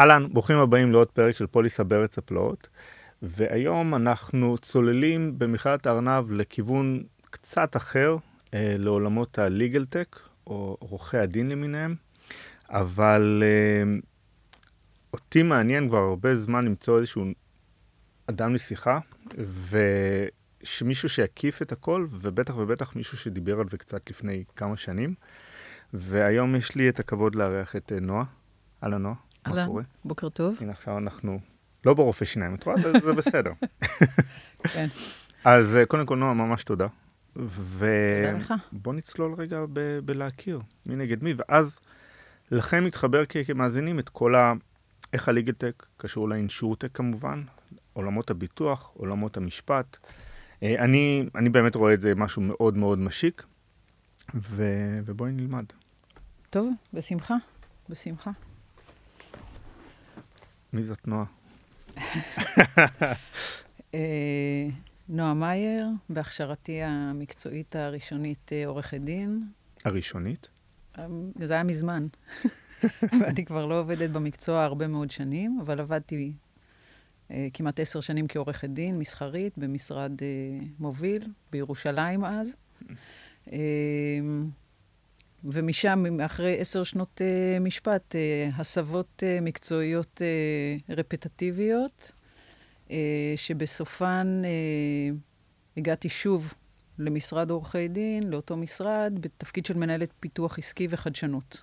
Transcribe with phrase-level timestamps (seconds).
[0.00, 2.68] אהלן, ברוכים הבאים לעוד פרק של פוליסה בארץ הפלאות.
[3.22, 8.16] והיום אנחנו צוללים במכללת הארנב לכיוון קצת אחר,
[8.54, 11.94] אה, לעולמות ה-legal tech, או עורכי הדין למיניהם,
[12.70, 13.98] אבל אה,
[15.12, 17.24] אותי מעניין כבר הרבה זמן למצוא איזשהו
[18.26, 18.98] אדם לשיחה,
[20.62, 25.14] ושמישהו שיקיף את הכל, ובטח ובטח מישהו שדיבר על זה קצת לפני כמה שנים.
[25.92, 28.24] והיום יש לי את הכבוד לארח את אה, נועה.
[28.82, 29.14] אהלן נועה,
[29.66, 29.82] קורה?
[30.04, 30.56] בוקר טוב.
[30.60, 31.38] הנה עכשיו אנחנו
[31.86, 32.76] לא ברופא שיניים, את רואה?
[32.80, 33.52] זה, בסדר.
[34.72, 34.86] כן.
[35.44, 36.86] אז אה, קודם כל נועה, ממש תודה.
[37.36, 41.78] ובוא נצלול רגע ב- בלהכיר מי נגד מי, ואז
[42.50, 44.52] לכם מתחבר כ- כמאזינים את כל ה...
[45.12, 47.42] איך הליגלטק קשור לאינשורטק כמובן,
[47.92, 49.96] עולמות הביטוח, עולמות המשפט.
[50.62, 53.44] אה, אני, אני באמת רואה את זה משהו מאוד מאוד משיק,
[54.34, 54.64] ו...
[55.04, 55.64] ובואי נלמד.
[56.50, 57.34] טוב, בשמחה,
[57.88, 58.30] בשמחה.
[60.72, 61.24] מי זאת נועה?
[63.94, 64.68] אה,
[65.08, 69.44] נועה מאייר, בהכשרתי המקצועית הראשונית אה, עורכת דין.
[69.84, 70.48] הראשונית?
[70.98, 71.06] אה,
[71.40, 72.06] זה היה מזמן.
[73.20, 76.32] ואני כבר לא עובדת במקצוע הרבה מאוד שנים, אבל עבדתי
[77.30, 82.54] אה, כמעט עשר שנים כעורכת דין, מסחרית, במשרד אה, מוביל, בירושלים אז.
[83.52, 83.58] אה,
[85.44, 90.20] ומשם, אחרי עשר שנות uh, משפט, uh, הסבות uh, מקצועיות
[90.88, 92.12] uh, רפטטיביות,
[92.88, 92.92] uh,
[93.36, 95.16] שבסופן uh,
[95.76, 96.54] הגעתי שוב
[96.98, 101.60] למשרד עורכי דין, לאותו משרד, בתפקיד של מנהלת פיתוח עסקי וחדשנות.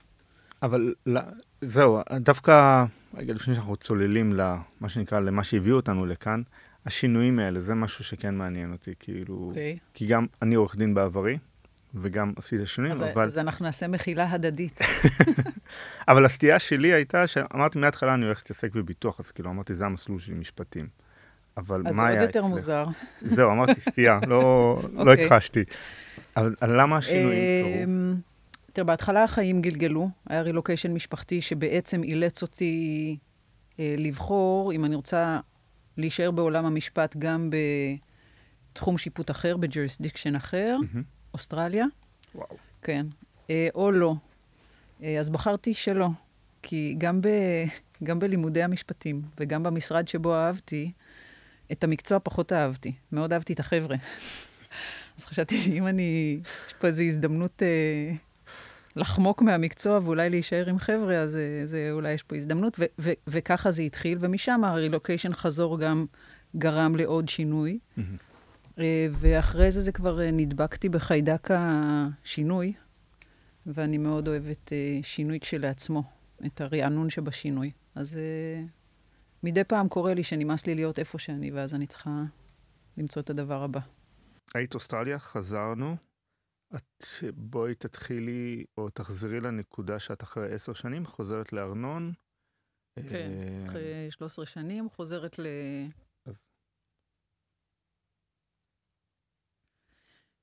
[0.63, 1.21] אבל לא,
[1.61, 6.41] זהו, דווקא, רגע לפני שאנחנו צוללים למה שנקרא, למה שהביאו אותנו לכאן,
[6.85, 9.49] השינויים האלה, זה משהו שכן מעניין אותי, כאילו, okay.
[9.49, 9.77] אוקיי.
[9.93, 11.37] כי גם אני עורך דין בעברי,
[11.95, 13.25] וגם עשיתי שינויים, אז, אבל...
[13.25, 14.79] אז אנחנו נעשה מחילה הדדית.
[16.07, 20.19] אבל הסטייה שלי הייתה שאמרתי מההתחלה אני הולך להתעסק בביטוח, אז כאילו אמרתי, זה המסלול
[20.19, 20.87] שלי משפטים.
[21.57, 22.35] אבל מה היה אז אצלך?
[22.35, 22.85] עוד יותר מוזר.
[23.21, 24.37] זהו, אמרתי סטייה, לא,
[24.93, 25.25] לא אוקיי.
[25.25, 25.63] הכחשתי.
[26.37, 27.83] אבל למה השינויים קרו?
[27.83, 28.15] אמ,
[28.73, 33.17] תראה, בהתחלה החיים גלגלו, היה רילוקיישן משפחתי שבעצם אילץ אותי
[33.79, 35.39] אה, לבחור אם אני רוצה
[35.97, 37.49] להישאר בעולם המשפט גם
[38.73, 41.03] בתחום שיפוט אחר, ב jurisdiction אחר, מהמם.
[41.33, 41.85] אוסטרליה,
[42.35, 42.57] וואו.
[42.81, 43.05] כן,
[43.49, 44.15] אה, או לא.
[45.03, 46.07] אה, אז בחרתי שלא,
[46.61, 47.27] כי גם, ב,
[48.03, 50.91] גם בלימודי המשפטים וגם במשרד שבו אהבתי,
[51.71, 52.93] את המקצוע פחות אהבתי.
[53.11, 53.95] מאוד אהבתי את החבר'ה.
[55.17, 58.11] אז חשבתי שאם אני, יש פה איזו הזדמנות אה,
[58.95, 62.79] לחמוק מהמקצוע ואולי להישאר עם חבר'ה, אז אה, זה, אולי יש פה הזדמנות.
[62.79, 66.05] ו- ו- וככה זה התחיל, ומשם הרילוקיישן חזור גם
[66.55, 67.79] גרם לעוד שינוי.
[67.97, 68.17] מהמם.
[68.79, 72.73] אה, ואחרי זה זה כבר אה, נדבקתי בחיידק השינוי,
[73.65, 76.03] ואני מאוד אוהבת אה, שינוי כשלעצמו,
[76.45, 77.71] את הרענון שבשינוי.
[77.95, 78.17] אז
[79.43, 82.23] מדי פעם קורה לי שנמאס לי להיות איפה שאני, ואז אני צריכה
[82.97, 83.79] למצוא את הדבר הבא.
[84.55, 85.95] היית אוסטרליה, חזרנו.
[86.75, 87.03] את
[87.35, 92.13] בואי תתחילי, או תחזרי לנקודה שאת אחרי עשר שנים, חוזרת לארנון.
[93.09, 93.31] כן,
[93.67, 95.45] אחרי 13 שנים, חוזרת ל...
[96.25, 96.35] אז-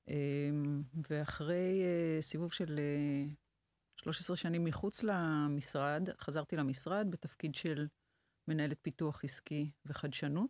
[1.09, 3.33] ואחרי אה, סיבוב של אה,
[3.95, 7.87] 13 שנים מחוץ למשרד, חזרתי למשרד בתפקיד של
[8.47, 10.49] מנהלת פיתוח עסקי וחדשנות.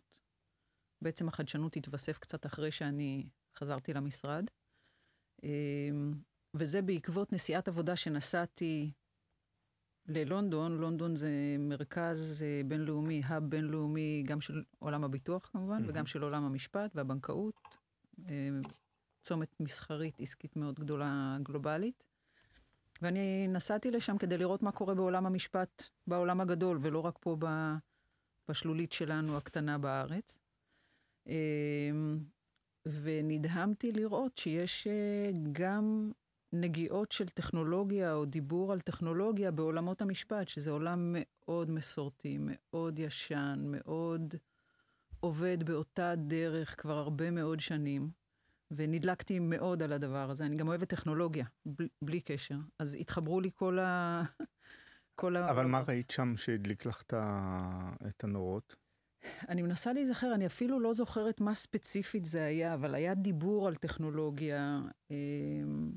[1.02, 4.44] בעצם החדשנות התווסף קצת אחרי שאני חזרתי למשרד.
[5.42, 6.12] אמ,
[6.54, 8.92] וזה בעקבות נסיעת עבודה שנסעתי
[10.08, 10.72] ללונדון.
[10.72, 15.88] לונדון זה מרכז אה, בינלאומי, האב בינלאומי, גם של עולם הביטוח כמובן, מהמם.
[15.88, 17.54] וגם של עולם המשפט והבנקאות.
[19.22, 22.04] צומת מסחרית עסקית מאוד גדולה, גלובלית.
[23.02, 27.74] ואני נסעתי לשם כדי לראות מה קורה בעולם המשפט, בעולם הגדול, ולא רק פה ב-
[28.48, 30.38] בשלולית שלנו הקטנה בארץ.
[31.26, 32.18] אמ,
[32.86, 36.12] ונדהמתי לראות שיש אה, גם
[36.52, 43.62] נגיעות של טכנולוגיה או דיבור על טכנולוגיה בעולמות המשפט, שזה עולם מאוד מסורתי, מאוד ישן,
[43.66, 44.34] מאוד
[45.20, 48.21] עובד באותה דרך כבר הרבה מאוד שנים.
[48.76, 50.46] ונדלקתי מאוד על הדבר הזה.
[50.46, 52.56] אני גם אוהבת טכנולוגיה, בלי, בלי קשר.
[52.78, 54.22] אז התחברו לי כל ה...
[55.20, 55.50] כל ה...
[55.50, 57.02] אבל מה ראית שם שהדליק לך
[58.08, 58.76] את הנורות?
[59.48, 63.74] אני מנסה להיזכר, אני אפילו לא זוכרת מה ספציפית זה היה, אבל היה דיבור על
[63.76, 64.80] טכנולוגיה.
[65.10, 65.92] אמ,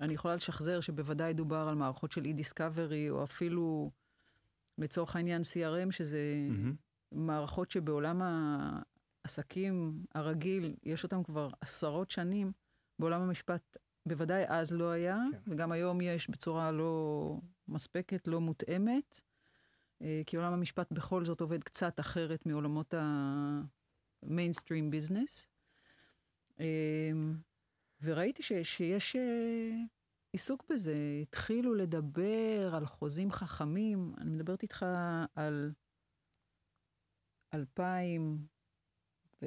[0.00, 3.90] אני יכולה לשחזר שבוודאי דובר על מערכות של e-discovery, או אפילו,
[4.78, 6.20] לצורך העניין, CRM, שזה
[6.50, 6.74] מהמם.
[7.12, 8.22] מערכות שבעולם
[9.26, 12.52] העסקים הרגיל, יש אותם כבר עשרות שנים.
[12.98, 13.76] בעולם המשפט,
[14.06, 15.50] בוודאי אז לא היה, כן.
[15.50, 17.36] וגם היום יש בצורה לא
[17.68, 19.20] מספקת, לא מותאמת.
[20.02, 22.94] אה, כי עולם המשפט בכל זאת עובד קצת אחרת מעולמות
[24.22, 25.46] המיינסטרים ביזנס.
[28.02, 29.70] וראיתי ש, שיש אה,
[30.32, 30.96] עיסוק בזה.
[31.22, 34.86] התחילו לדבר על חוזים חכמים, אני מדברת איתך
[35.34, 35.72] על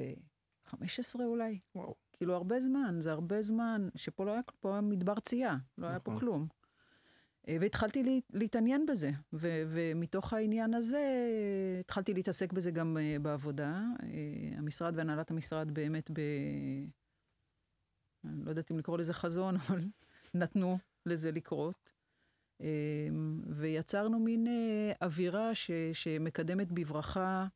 [0.00, 1.58] 2015 אולי.
[1.74, 1.94] וואו.
[2.12, 6.00] כאילו הרבה זמן, זה הרבה זמן, שפה לא היה, פה היה מדבר צייה, לא היה
[6.00, 6.20] פה נכון.
[6.20, 6.48] כלום.
[7.48, 11.04] אה, והתחלתי לה, להתעניין בזה, ו, ומתוך העניין הזה
[11.80, 13.82] התחלתי להתעסק בזה גם אה, בעבודה.
[14.02, 16.20] אה, המשרד והנהלת המשרד באמת ב...
[18.24, 19.80] אני לא יודעת אם לקרוא לזה חזון, אבל
[20.34, 21.92] נתנו לזה לקרות.
[23.46, 24.46] ויצרנו מין
[25.02, 27.46] אווירה ש, שמקדמת בברכה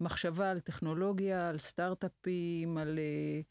[0.00, 3.44] מחשבה על טכנולוגיה, על סטארט-אפים, על uh,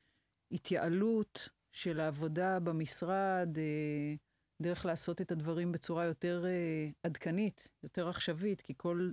[0.51, 4.17] התייעלות של העבודה במשרד, uh,
[4.61, 9.11] דרך לעשות את הדברים בצורה יותר uh, עדכנית, יותר עכשווית, כי כל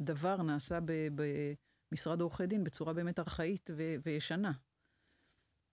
[0.00, 0.78] דבר נעשה
[1.92, 3.70] במשרד עורכי דין בצורה באמת ארכאית
[4.04, 4.52] וישנה.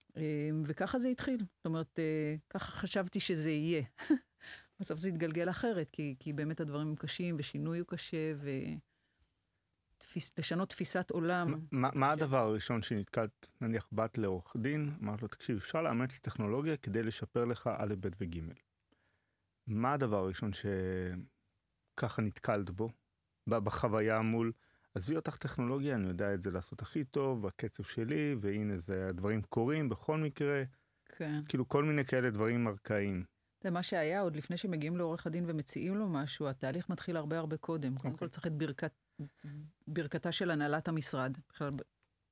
[0.10, 0.20] Uh,
[0.66, 1.38] וככה זה התחיל.
[1.40, 3.84] זאת אומרת, uh, ככה חשבתי שזה יהיה.
[4.80, 8.50] בסוף זה התגלגל אחרת, כי, כי באמת הדברים הם קשים, ושינוי הוא קשה, ו...
[9.98, 11.54] תפיס, לשנות תפיסת עולם.
[11.72, 16.78] מה, מה הדבר הראשון שנתקלת, נניח בת לעורך דין, אמרת לו, תקשיב, אפשר לאמץ טכנולוגיה
[16.78, 18.40] כדי לשפר לך א', ב' וג'.
[19.68, 22.90] מה הדבר הראשון שככה נתקלת בו,
[23.48, 24.52] בחוויה מול,
[24.96, 29.42] עזבי אותך טכנולוגיה, אני יודע את זה לעשות הכי טוב, הקצב שלי, והנה זה, הדברים
[29.42, 30.64] קורים בכל מקרה,
[31.06, 31.42] כן.
[31.48, 33.24] כאילו כל מיני כאלה דברים ארכאיים.
[33.64, 37.58] זה מה שהיה, עוד לפני שמגיעים לעורך הדין ומציעים לו משהו, התהליך מתחיל הרבה הרבה
[37.58, 37.98] קודם.
[37.98, 38.94] קודם כל צריך את ברכת,
[39.88, 41.38] ברכתה של הנהלת המשרד.
[41.50, 41.72] בכלל,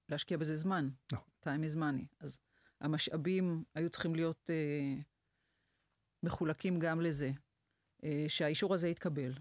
[0.09, 0.89] להשקיע בזה זמן.
[1.11, 1.29] נכון.
[1.43, 2.05] time is money.
[2.19, 2.37] אז
[2.81, 5.01] המשאבים היו צריכים להיות אה,
[6.23, 7.31] מחולקים גם לזה,
[8.03, 9.33] אה, שהאישור הזה יתקבל.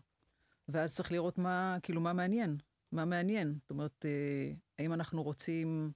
[0.68, 2.56] ואז צריך לראות מה, כאילו, מה מעניין.
[2.92, 3.58] מה מעניין.
[3.60, 5.92] זאת אומרת, אה, האם אנחנו רוצים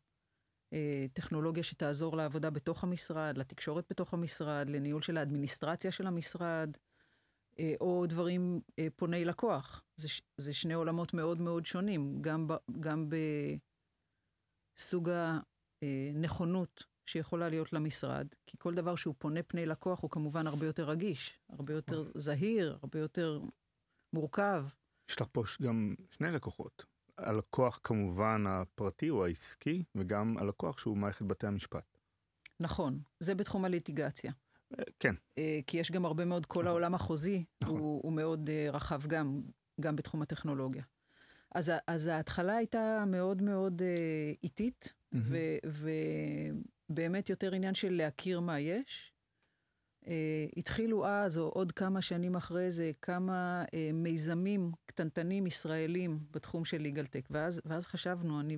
[0.72, 6.76] אה, טכנולוגיה שתעזור לעבודה בתוך המשרד, לתקשורת בתוך המשרד, לניהול של האדמיניסטרציה של המשרד,
[7.81, 9.84] או דברים אה, פוני לקוח.
[9.96, 13.08] זה, זה שני עולמות מאוד מאוד שונים, גם, ב, גם
[14.78, 15.10] בסוג
[15.82, 20.90] הנכונות שיכולה להיות למשרד, כי כל דבר שהוא פונה פני לקוח הוא כמובן הרבה יותר
[20.90, 23.40] רגיש, הרבה יותר זהיר, הרבה יותר
[24.12, 24.64] מורכב.
[25.11, 26.84] יש לך פה גם שני לקוחות.
[27.19, 31.99] הלקוח כמובן הפרטי או העסקי, וגם הלקוח שהוא מערכת בתי המשפט.
[32.61, 34.32] נכון, זה בתחום הליטיגציה.
[34.98, 37.78] כן, אה, כי יש גם הרבה מאוד, כל העולם החוזי נכון.
[37.78, 39.42] הוא, הוא מאוד אה, רחב גם,
[39.80, 40.82] גם בתחום הטכנולוגיה.
[41.54, 45.58] אז, אז ההתחלה הייתה מאוד מאוד אה, איטית, ו-
[46.90, 49.12] ובאמת יותר עניין של להכיר מה יש.
[50.56, 57.28] התחילו אז, או עוד כמה שנים אחרי זה, כמה מיזמים קטנטנים ישראלים בתחום של ליגלטק,
[57.30, 58.56] ואז, ואז חשבנו, אני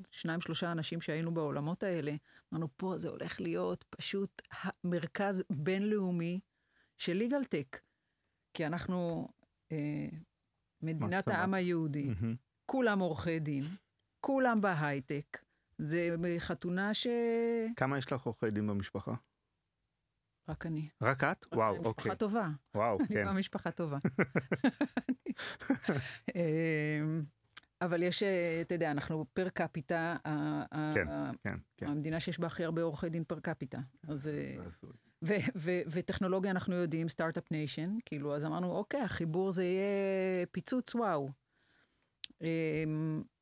[0.00, 2.12] ושניים, שלושה אנשים שהיינו בעולמות האלה,
[2.52, 4.42] אמרנו, פה זה הולך להיות פשוט
[4.84, 6.40] מרכז בינלאומי
[6.98, 7.80] של ליגלטק.
[8.54, 9.28] כי אנחנו
[9.72, 10.08] אה,
[10.82, 11.28] מדינת.
[11.28, 12.36] העם היהודי, מהמם.
[12.66, 13.64] כולם עורכי דין,
[14.20, 15.38] כולם בהייטק.
[15.78, 17.06] זה חתונה ש...
[17.76, 19.14] כמה יש לך עורכי דין במשפחה?
[20.48, 20.88] רק אני.
[21.02, 21.46] רק את?
[21.52, 22.16] וואו, משפחה אוקיי.
[22.16, 22.48] טובה.
[22.74, 23.24] וואו, אני כן.
[23.24, 23.98] באה משפחה טובה.
[27.82, 30.28] אמ, אבל יש, אה, אתה יודע, אנחנו פר קפיטה, כן,
[31.08, 31.86] ה- כן, כן.
[31.88, 33.78] המדינה שיש בה הכי הרבה עורכי דין פר קפיטה.
[34.08, 34.28] אז...
[34.28, 34.56] אה.
[35.24, 39.86] ו- ו- וטכנולוגיה אנחנו יודעים, startup nation, כאילו, אז אמרנו, אוקיי, החיבור זה יהיה
[40.52, 41.30] פיצוץ, וואו.
[42.24, 42.46] Um,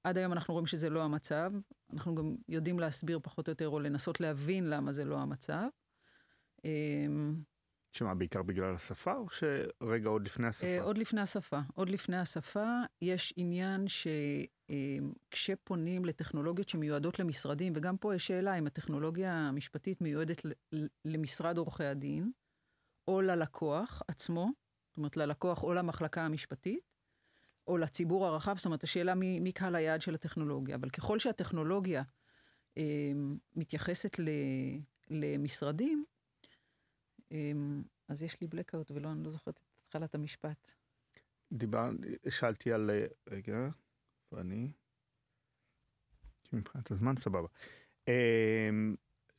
[0.05, 1.53] עד היום אנחנו רואים שזה לא המצב,
[1.93, 5.67] אנחנו גם יודעים להסביר פחות או יותר, או לנסות להבין למה זה לא המצב.
[6.59, 6.63] Um,
[7.93, 10.79] שמה, בעיקר בגלל השפה, או שרגע עוד לפני השפה?
[10.79, 13.87] uh, עוד לפני השפה, עוד לפני השפה, יש עניין
[14.69, 20.43] שכשפונים לטכנולוגיות שמיועדות למשרדים, וגם פה יש שאלה אם הטכנולוגיה המשפטית מיועדת
[21.05, 22.33] למשרד עורכי הדין,
[23.09, 24.51] או ללקוח עצמו,
[24.89, 26.93] זאת אומרת ללקוח או למחלקה המשפטית,
[27.67, 30.77] או לציבור הרחב, זאת אומרת, השאלה מי, מי קהל היעד של הטכנולוגיה.
[30.77, 32.03] אבל ככל שהטכנולוגיה
[32.79, 33.13] אה,
[33.57, 34.29] מתייחסת ל,
[35.11, 36.12] למשרדים, אה,
[38.09, 40.73] אז יש לי blackout ולא, אני לא זוכרת את התחלת המשפט.
[41.53, 41.91] דיבר,
[42.29, 42.91] שאלתי על,
[43.31, 43.69] רגע,
[44.25, 44.73] איפה אני?
[46.53, 47.49] מבחינת הזמן סבבה.
[48.09, 48.69] אה,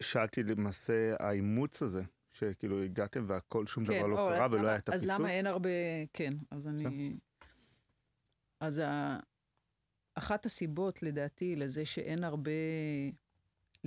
[0.03, 2.01] שאלתי למעשה האימוץ הזה,
[2.33, 5.09] שכאילו הגעתם והכל, שום דבר לא או, קרה אז ולא למה- היה את אז הפיצוץ.
[5.19, 5.69] למה אין הרבה...
[6.13, 7.17] כן, אז אני...
[8.59, 9.19] אז ה...
[10.15, 12.51] אחת הסיבות, לדעתי, לזה שאין הרבה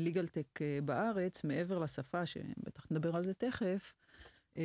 [0.01, 2.27] legal tech אה, בארץ, מעבר לשפה,
[2.87, 3.95] שבטח נדבר על זה תכף,
[4.57, 4.63] אה,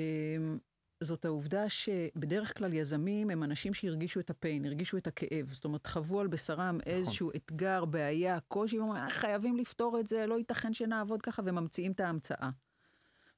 [1.03, 5.53] זאת העובדה שבדרך כלל יזמים הם אנשים שהרגישו את הפיין, הרגישו את הכאב.
[5.53, 6.93] זאת אומרת, חוו על בשרם נכון.
[6.93, 11.99] איזשהו אתגר, בעיה, קושי, ואומרים, חייבים לפתור את זה, לא ייתכן שנעבוד ככה, וממציאים את
[11.99, 12.49] ההמצאה.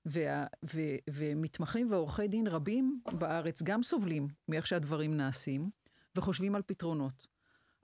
[0.05, 5.69] וה, ו, ומתמחים ועורכי דין רבים בארץ גם סובלים מאיך שהדברים נעשים,
[6.15, 7.27] וחושבים על פתרונות.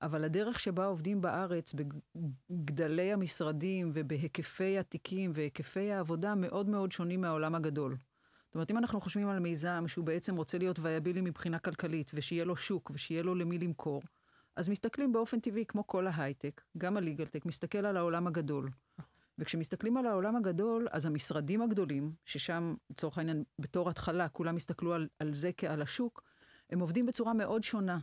[0.02, 1.74] אבל הדרך שבה עובדים בארץ,
[2.50, 7.98] בגדלי המשרדים ובהיקפי התיקים והיקפי העבודה, מאוד מאוד שונים מהעולם הגדול.
[8.46, 12.46] זאת אומרת, אם אנחנו חושבים על מיזם שהוא בעצם רוצה להיות וייבילי מבחינה כלכלית, ושיהיה
[12.46, 14.02] לו שוק ושיהיה לו למי למכור,
[14.56, 18.70] אז מסתכלים באופן טבעי, כמו כל ההייטק, גם ה legaltech, מסתכל על העולם הגדול.
[19.38, 25.08] וכשמסתכלים על העולם הגדול, אז המשרדים הגדולים, ששם, לצורך העניין, בתור התחלה, כולם הסתכלו על,
[25.20, 26.24] על זה כעל השוק,
[26.70, 28.00] הם עובדים בצורה מאוד שונה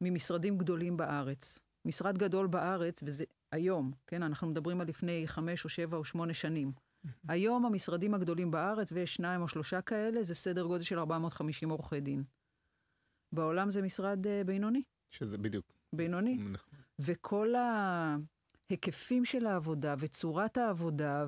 [0.00, 1.58] ממשרדים גדולים בארץ.
[1.84, 6.34] משרד גדול בארץ, וזה היום, כן, אנחנו מדברים על לפני חמש או שבע או שמונה
[6.34, 6.72] שנים.
[7.28, 12.00] היום המשרדים הגדולים בארץ, ויש שניים או שלושה כאלה, זה סדר גודל של 450 עורכי
[12.00, 12.24] דין.
[13.32, 14.82] בעולם זה משרד uh, בינוני.
[15.10, 15.66] שזה בדיוק.
[15.92, 16.38] בינוני.
[16.98, 17.54] וכל
[18.70, 21.26] ההיקפים של העבודה וצורת העבודה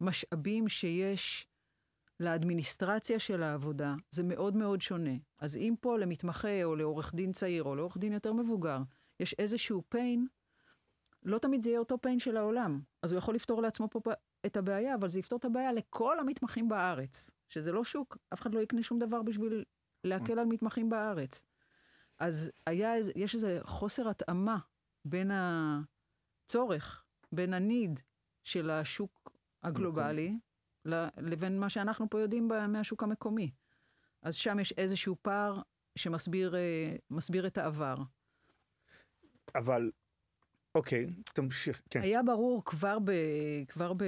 [0.00, 1.46] והמשאבים שיש
[2.20, 5.14] לאדמיניסטרציה של העבודה, זה מאוד מאוד שונה.
[5.38, 8.78] אז אם פה למתמחה או לעורך דין צעיר או לעורך דין יותר מבוגר,
[9.20, 10.18] יש איזשהו pain,
[11.22, 12.80] לא תמיד זה יהיה אותו pain של העולם.
[13.02, 14.00] אז הוא יכול לפתור לעצמו פה
[14.46, 18.54] את הבעיה, אבל זה יפתור את הבעיה לכל המתמחים בארץ, שזה לא שוק, אף אחד
[18.54, 19.64] לא יקנה שום דבר בשביל
[20.04, 21.44] להקל על מתמחים בארץ.
[22.18, 24.58] אז היה, יש איזה חוסר התאמה
[25.04, 28.00] בין הצורך, בין הניד
[28.44, 30.38] של השוק הגלובלי,
[31.16, 33.50] לבין מה שאנחנו פה יודעים מהשוק המקומי.
[34.22, 35.60] אז שם יש איזשהו פער
[35.98, 37.96] שמסביר אה, את העבר.
[39.54, 39.90] אבל,
[40.74, 42.00] אוקיי, תמשיך, כן.
[42.00, 43.10] היה ברור כבר ב...
[43.68, 44.04] כבר ב...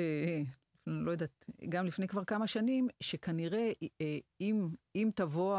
[0.87, 5.59] לא יודעת, גם לפני כבר כמה שנים, שכנראה אה, אם, אם תבוא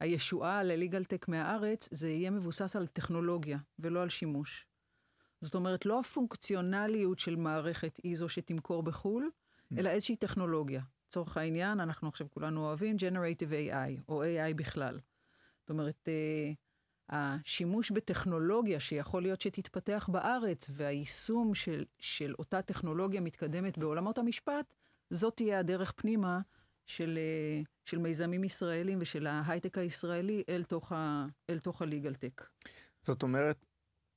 [0.00, 4.66] הישועה לליגלטק מהארץ, זה יהיה מבוסס על טכנולוגיה ולא על שימוש.
[5.40, 9.30] זאת אומרת, לא הפונקציונליות של מערכת היא זו שתמכור בחו"ל,
[9.78, 10.82] אלא איזושהי טכנולוגיה.
[11.08, 15.00] לצורך העניין, אנחנו עכשיו כולנו אוהבים Generative AI, או AI בכלל.
[15.60, 16.52] זאת אומרת, אה,
[17.08, 24.74] השימוש בטכנולוגיה שיכול להיות שתתפתח בארץ, והיישום של, של אותה טכנולוגיה מתקדמת בעולמות המשפט,
[25.10, 26.40] זאת תהיה הדרך פנימה
[26.86, 32.44] של, אה, של מיזמים ישראלים ושל ההייטק הישראלי אל תוך, ה, אל תוך הליגלטק.
[33.02, 33.64] זאת אומרת,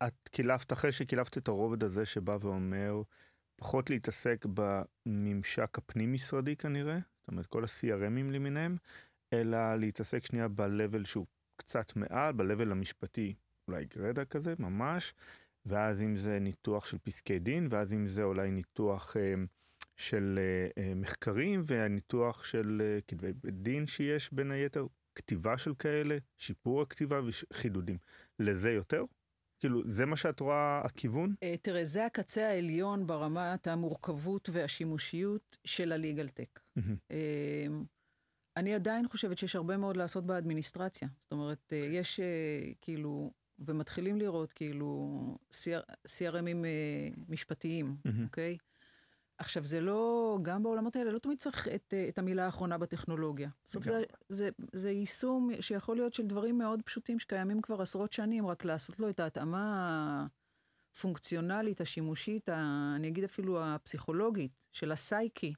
[0.07, 3.01] את קילפת, אחרי שקילפת את הרובד הזה שבא ואומר,
[3.55, 8.77] פחות להתעסק בממשק הפנים-משרדי כנראה, זאת אומרת כל ה-CRMים למיניהם,
[9.33, 11.25] אלא להתעסק שנייה ב-level שהוא
[11.57, 13.33] קצת מעל, ב-level המשפטי,
[13.67, 15.13] אולי גרדה כזה, ממש,
[15.65, 19.33] ואז אם זה ניתוח של פסקי דין, ואז אם זה אולי ניתוח אה,
[19.97, 26.17] של אה, אה, מחקרים, והניתוח של אה, כתבי דין שיש בין היתר, כתיבה של כאלה,
[26.37, 27.97] שיפור הכתיבה וחידודים.
[28.39, 29.03] לזה יותר?
[29.65, 31.35] כאילו, זה מה שאת רואה הכיוון?
[31.43, 36.59] Uh, תראה, זה הקצה העליון ברמת המורכבות והשימושיות של הליגל-טק.
[36.59, 36.81] Mm-hmm.
[37.11, 37.13] Uh,
[38.57, 41.07] אני עדיין חושבת שיש הרבה מאוד לעשות באדמיניסטרציה.
[41.19, 42.19] זאת אומרת, uh, יש
[42.81, 45.37] כאילו, ומתחילים לראות כאילו
[46.07, 46.65] CRMים
[47.29, 48.57] משפטיים, אוקיי?
[48.57, 48.63] Mm-hmm.
[48.63, 48.74] Okay?
[49.37, 53.49] עכשיו, זה לא, גם בעולמות האלה, לא תמיד צריך את, אה, את המילה האחרונה בטכנולוגיה.
[53.67, 58.47] בסוף זה, זה, זה יישום שיכול להיות של דברים מאוד פשוטים שקיימים כבר עשרות שנים,
[58.47, 60.27] רק לעשות לו את ההתאמה
[60.95, 65.53] הפונקציונלית, השימושית, ה, אני אגיד אפילו הפסיכולוגית, של הסייקי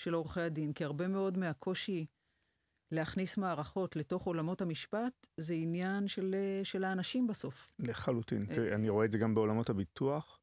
[0.00, 2.06] של עורכי הדין, כי הרבה מאוד מהקושי
[2.92, 7.72] להכניס מערכות לתוך עולמות המשפט, זה עניין של, אה, של האנשים בסוף.
[7.78, 8.46] לחלוטין.
[8.46, 10.39] תראי, אני רואה את זה גם בעולמות הביטוח.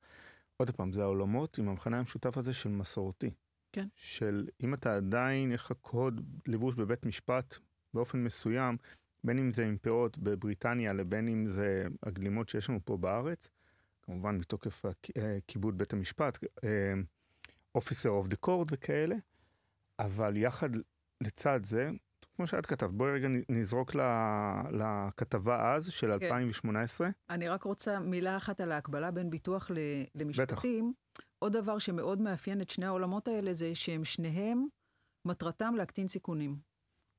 [0.58, 3.32] עוד פעם, זה העולמות עם המכנה המשותף הזה של מסורתי.
[3.72, 3.88] כן.
[3.96, 7.58] של אם אתה עדיין, יש לך קוד לבוש בבית משפט
[7.94, 8.78] באופן מסוים,
[9.24, 13.50] בין אם זה עם פאות בבריטניה לבין אם זה הגלימות שיש לנו פה בארץ,
[14.02, 16.38] כמובן מתוקף אה, כיבוד בית המשפט,
[17.76, 19.16] אופיסר אוף דה קורד וכאלה,
[20.00, 20.70] אבל יחד
[21.22, 21.90] לצד זה,
[22.38, 23.96] כמו שאת כתבת, בואי רגע נזרוק
[24.72, 27.08] לכתבה אז של 2018.
[27.08, 27.14] כן.
[27.30, 29.72] אני רק רוצה מילה אחת על ההקבלה בין ביטוח
[30.16, 30.94] למשפטים.
[30.94, 31.24] בטח.
[31.40, 34.68] עוד דבר שמאוד מאפיין את שני העולמות האלה זה שהם שניהם,
[35.26, 36.58] מטרתם להקטין סיכונים.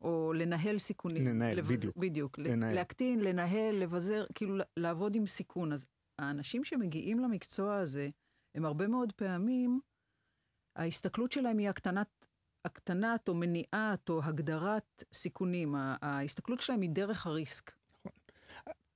[0.00, 1.26] או לנהל סיכונים.
[1.26, 1.70] לנהל, לבז...
[1.70, 1.96] בדיוק.
[1.96, 2.38] בדיוק.
[2.38, 2.74] לנהל.
[2.74, 5.72] להקטין, לנהל, לבזר, כאילו לעבוד עם סיכון.
[5.72, 5.86] אז
[6.18, 8.08] האנשים שמגיעים למקצוע הזה,
[8.54, 9.80] הם הרבה מאוד פעמים,
[10.76, 12.26] ההסתכלות שלהם היא הקטנת
[12.64, 15.74] הקטנת או מניעת או הגדרת סיכונים.
[16.02, 17.72] ההסתכלות שלהם היא דרך ה risk.
[17.98, 18.12] נכון.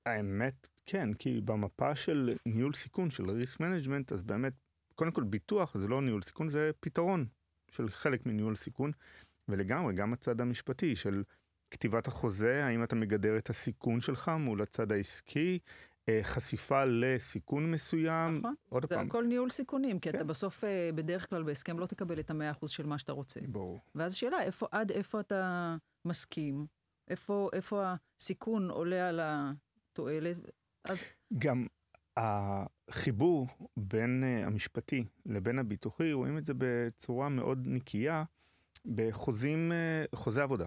[0.05, 4.53] האמת, כן, כי במפה של ניהול סיכון, של risk management, אז באמת,
[4.95, 7.25] קודם כל ביטוח זה לא ניהול סיכון, זה פתרון
[7.71, 8.91] של חלק מניהול סיכון.
[9.47, 11.23] ולגמרי, גם הצד המשפטי של
[11.71, 15.59] כתיבת החוזה, האם אתה מגדר את הסיכון שלך מול הצד העסקי,
[16.23, 18.37] חשיפה לסיכון מסוים.
[18.37, 20.17] נכון, עוד זה פעם, הכל ניהול סיכונים, כי כן.
[20.17, 23.39] אתה בסוף, אה, בדרך כלל בהסכם לא תקבל את המאה אחוז של מה שאתה רוצה.
[23.47, 23.79] ברור.
[23.95, 26.65] ואז שאלה, איפה, עד איפה אתה מסכים?
[27.07, 30.37] איפה, איפה הסיכון עולה על התועלת?
[30.89, 31.03] אז
[31.37, 31.67] גם
[32.17, 38.23] החיבור בין אה, המשפטי לבין הביטוחי, רואים את זה בצורה מאוד נקייה
[38.85, 40.65] בחוזים, אה, חוזי עבודה.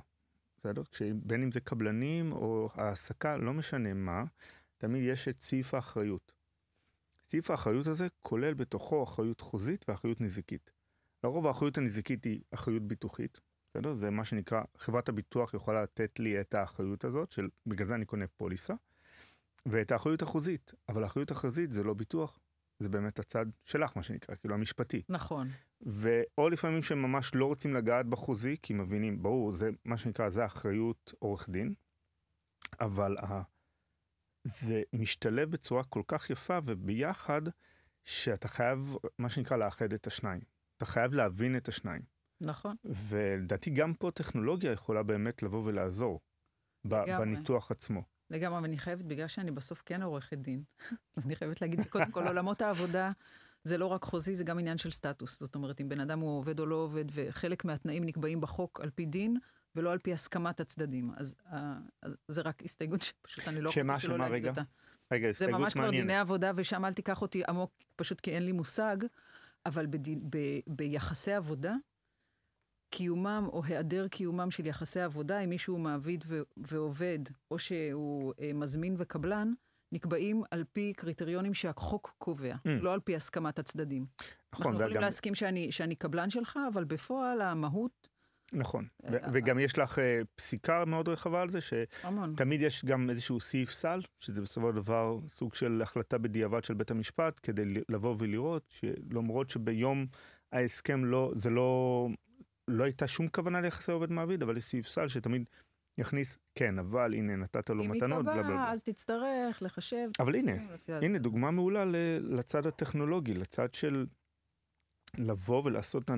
[0.58, 0.82] בסדר?
[1.14, 4.24] בין אם זה קבלנים או העסקה, לא משנה מה,
[4.78, 6.32] תמיד יש את סעיף האחריות.
[7.28, 10.70] סעיף האחריות הזה כולל בתוכו אחריות חוזית ואחריות נזיקית.
[11.24, 13.40] לרוב האחריות הנזיקית היא אחריות ביטוחית,
[13.70, 13.94] בסדר?
[13.94, 18.04] זה מה שנקרא, חברת הביטוח יכולה לתת לי את האחריות הזאת, של בגלל זה אני
[18.04, 18.74] קונה פוליסה,
[19.66, 20.74] ואת האחריות החוזית.
[20.88, 22.38] אבל האחריות החוזית זה לא ביטוח,
[22.78, 25.02] זה באמת הצד שלך, מה שנקרא, כאילו המשפטי.
[25.08, 25.48] נכון.
[25.80, 30.46] ואו לפעמים שהם ממש לא רוצים לגעת בחוזי, כי מבינים, ברור, זה מה שנקרא, זה
[30.46, 31.74] אחריות עורך דין,
[32.80, 33.42] אבל ה...
[34.46, 37.42] זה משתלב בצורה כל כך יפה וביחד,
[38.04, 40.40] שאתה חייב, מה שנקרא, לאחד את השניים.
[40.76, 42.02] אתה חייב להבין את השניים.
[42.40, 42.76] נכון.
[42.84, 46.20] ולדעתי גם פה טכנולוגיה יכולה באמת לבוא ולעזור
[46.84, 47.16] לגמרי.
[47.18, 48.02] בניתוח עצמו.
[48.30, 50.62] לגמרי, ואני חייבת, בגלל שאני בסוף כן עורכת דין,
[51.16, 53.12] אז אני חייבת להגיד, קודם כל, עולמות העבודה
[53.64, 55.40] זה לא רק חוזי, זה גם עניין של סטטוס.
[55.40, 58.90] זאת אומרת, אם בן אדם הוא עובד או לא עובד, וחלק מהתנאים נקבעים בחוק על
[58.90, 59.36] פי דין,
[59.76, 61.10] ולא על פי הסכמת הצדדים.
[61.16, 64.50] אז, אה, אז זה רק הסתייגות שפשוט אני לא שלא שמה, להגיד רגע?
[64.50, 64.62] אותה.
[65.12, 66.06] רגע, זה הסתייגות ממש כבר מעניינת.
[66.06, 68.96] דיני עבודה, ושם אל תיקח אותי עמוק, פשוט כי אין לי מושג,
[69.66, 71.74] אבל בדין, ב, ביחסי עבודה,
[72.90, 77.18] קיומם או היעדר קיומם של יחסי עבודה, אם מישהו מעביד ו, ועובד,
[77.50, 79.52] או שהוא אה, מזמין וקבלן,
[79.92, 82.68] נקבעים על פי קריטריונים שהחוק קובע, Mm.
[82.68, 84.06] לא על פי הסכמת הצדדים.
[84.52, 88.08] נכון, אנחנו יכולים וגם- להסכים שאני, שאני קבלן שלך, אבל בפועל המהות,
[88.52, 91.58] נכון, ו- אה, וגם יש לך אה, פסיקה מאוד רחבה על זה.
[91.60, 96.74] שתמיד יש גם איזשהו סעיף סל, שזה בסופו של דבר סוג של החלטה בדיעבד של
[96.74, 100.06] בית המשפט, כדי לבוא ולראות שלמרות שביום
[100.52, 102.08] ההסכם לא, זה לא,
[102.68, 105.44] לא הייתה שום כוונה ליחסי עובד מעביד, אבל יש סעיף סל שתמיד
[105.98, 108.72] יכניס, כן, אבל הנה נתת לו מתנות, בלה בלה בלה.
[108.72, 110.08] אז תצטרך לחשב.
[110.20, 110.52] אבל הנה,
[110.88, 111.84] ה- הנה דוגמה מעולה
[112.20, 114.06] לצד הטכנולוגי, לצד של
[115.18, 116.10] לבוא ולעשות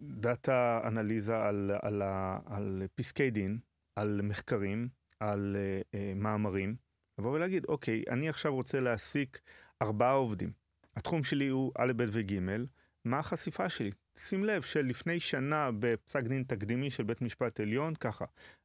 [0.00, 2.02] דאטה אנליזה על, על,
[2.46, 3.58] על פסקי דין,
[3.96, 4.88] על מחקרים,
[5.20, 5.56] על
[5.92, 6.76] uh, מאמרים,
[7.18, 9.40] לבוא ולהגיד, אוקיי, אני עכשיו רוצה להעסיק
[9.82, 10.52] ארבעה עובדים.
[10.96, 12.38] התחום שלי הוא א', ב' וג',
[13.04, 13.90] מה החשיפה שלי?
[14.18, 18.24] שים לב שלפני שנה בפסק דין תקדימי של בית משפט עליון, ככה,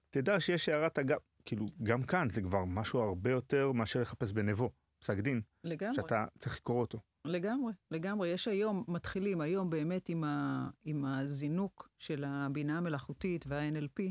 [0.10, 4.72] תדע שיש הערת אגב, כאילו, גם כאן זה כבר משהו הרבה יותר מאשר לחפש בנבו,
[5.04, 5.96] פסק דין, לגמרי.
[5.96, 7.00] שאתה צריך לקרוא אותו.
[7.28, 8.30] לגמרי, לגמרי.
[8.30, 14.04] יש היום, מתחילים היום באמת עם, ה, עם הזינוק של הבינה המלאכותית וה-NLP,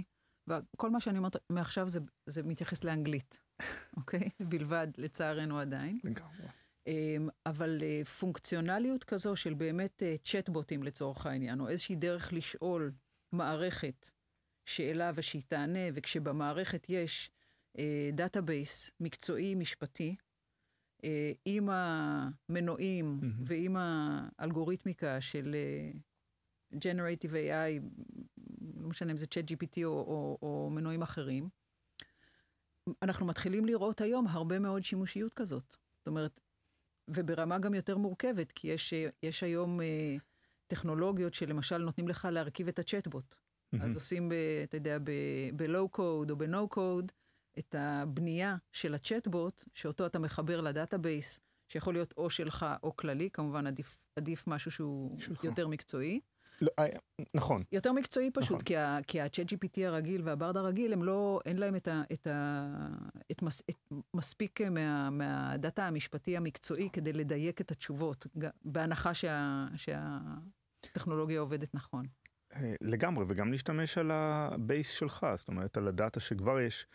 [0.48, 3.38] וכל מה שאני אומרת מעכשיו זה, זה מתייחס לאנגלית,
[3.96, 4.30] אוקיי?
[4.40, 5.98] בלבד, לצערנו עדיין.
[6.04, 6.46] לגמרי.
[6.86, 12.92] אמ, אבל אה, פונקציונליות כזו של באמת אה, צ'טבוטים לצורך העניין, או איזושהי דרך לשאול
[13.32, 14.10] מערכת
[14.66, 17.30] שאלה ושהיא תענה, וכשבמערכת יש
[18.12, 20.25] database מקצועי משפטי, אה,
[21.44, 23.44] עם המנועים מהמם.
[23.44, 25.90] ועם האלגוריתמיקה של אה,
[26.74, 27.82] Generative AI,
[28.76, 31.48] לא משנה אם זה ChatGPT או, או, או מנועים אחרים,
[33.02, 35.76] אנחנו מתחילים לראות היום הרבה מאוד שימושיות כזאת.
[35.98, 36.40] זאת אומרת,
[37.08, 40.16] וברמה גם יותר מורכבת, כי יש, אה, יש היום אה,
[40.66, 43.36] טכנולוגיות שלמשל נותנים לך להרכיב את הצ'טבוט.
[43.80, 44.98] אז עושים, ב, אתה יודע,
[45.56, 47.12] ב-low code או ב-no code,
[47.58, 53.30] את הבנייה של הצ'טבוט, שאותו אתה מחבר ל database, שיכול להיות או שלך או כללי,
[53.32, 55.44] כמובן עדיף, עדיף משהו שהוא שלך.
[55.44, 56.20] יותר מקצועי.
[56.60, 56.86] לא, אה,
[57.34, 58.64] נכון, יותר מקצועי פשוט, נכון.
[58.64, 62.02] כי, ה, כי ה-chat GPT הרגיל וה Bard הרגיל, הם לא, אין להם את, ה,
[62.12, 62.66] את, ה,
[63.30, 68.26] את, מס, את מספיק מה, מהדאטה המשפטי המקצועי כדי לדייק את התשובות,
[68.64, 72.06] בהנחה שה, שהטכנולוגיה עובדת נכון.
[72.54, 76.86] אה, לגמרי, וגם להשתמש על ה base שלך, זאת אומרת, על הדאטה שכבר יש,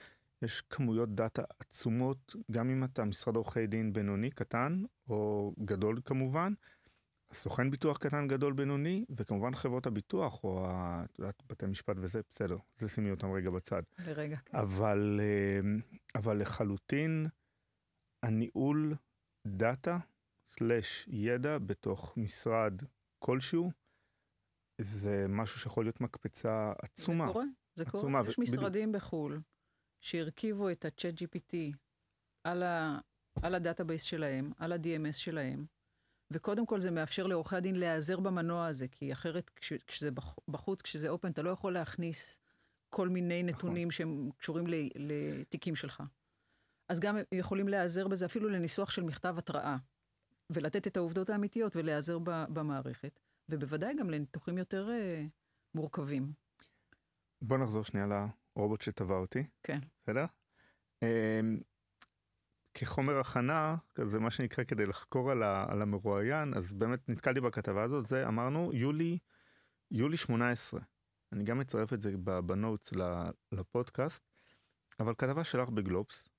[0.42, 6.54] יש כמויות דאטה עצומות, גם אם אתה משרד עורכי דין בינוני, קטן, או גדול כמובן,
[7.34, 10.68] סוכן ביטוח קטן, גדול, בינוני, וכמובן חברות הביטוח, או
[11.06, 13.82] את יודעת, בתי משפט וזה, בסדר, זה שימי אותם רגע בצד.
[14.00, 14.38] לרגע.
[14.46, 14.58] כן.
[14.58, 15.60] אבל, אה,
[16.16, 17.28] אבל לחלוטין
[18.24, 18.96] הניהול
[19.48, 19.98] דאטה
[20.48, 22.82] slash ידע בתוך משרד
[23.20, 23.72] כלשהו,
[24.82, 27.28] זה משהו שיכול להיות מקפצה עצומה.
[27.28, 28.04] זה קורה, זה קורה.
[28.04, 29.42] עצומה, יש משרדים בחו"ל
[30.02, 31.56] שהרכיבו את ה-chat GPT
[32.44, 33.00] על, ה,
[33.44, 35.66] על ה database שלהם, על ה-DMS שלהם,
[36.32, 40.10] וקודם כל זה מאפשר לעורכי הדין להיעזר במנוע הזה, כי אחרת כש, כשזה
[40.48, 42.40] בחוץ, כשזה open, אתה לא יכול להכניס
[42.90, 43.56] כל מיני נכון.
[43.56, 43.92] נתונים נכון.
[43.92, 46.04] שהם קשורים לתיקים שלך.
[46.90, 49.78] אז גם יכולים להיעזר בזה אפילו לניסוח של מכתב התראה,
[50.50, 55.30] ולתת את העובדות האמיתיות ולהיעזר במערכת, ובוודאי גם לניתוחים יותר uh,
[55.76, 56.34] מורכבים.
[57.42, 59.44] בוא נחזור שנייה לרובוט שטבע אותי.
[59.64, 59.80] כן.
[60.04, 60.26] בסדר?
[61.06, 61.64] Um,
[62.74, 67.84] כחומר הכנה, כזה מה שנקרא כדי לחקור על, ה, על המרואיין, אז באמת נתקלתי בכתבה
[67.84, 69.18] הזאת, זה אמרנו יולי,
[69.92, 70.82] יולי 18.
[71.32, 72.12] אני גם אצרף את זה
[72.46, 72.94] בנוטס
[73.52, 74.30] לפודקאסט,
[75.00, 76.30] אבל כתבה שלך בגלובס,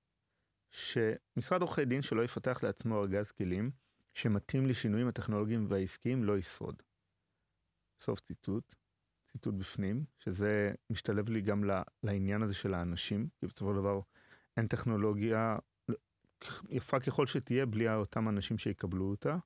[0.71, 3.71] שמשרד עורכי דין שלא יפתח לעצמו ארגז כלים
[4.15, 6.83] שמתאים לשינויים הטכנולוגיים והעסקיים לא ישרוד.
[7.99, 8.75] סוף ציטוט,
[9.33, 11.65] ציטוט בפנים, שזה משתלב לי גם
[12.03, 14.01] לעניין הזה של האנשים, כי בסופו של דבר
[14.57, 15.59] אין טכנולוגיה
[16.69, 19.37] יפה ככל שתהיה בלי אותם אנשים שיקבלו אותה.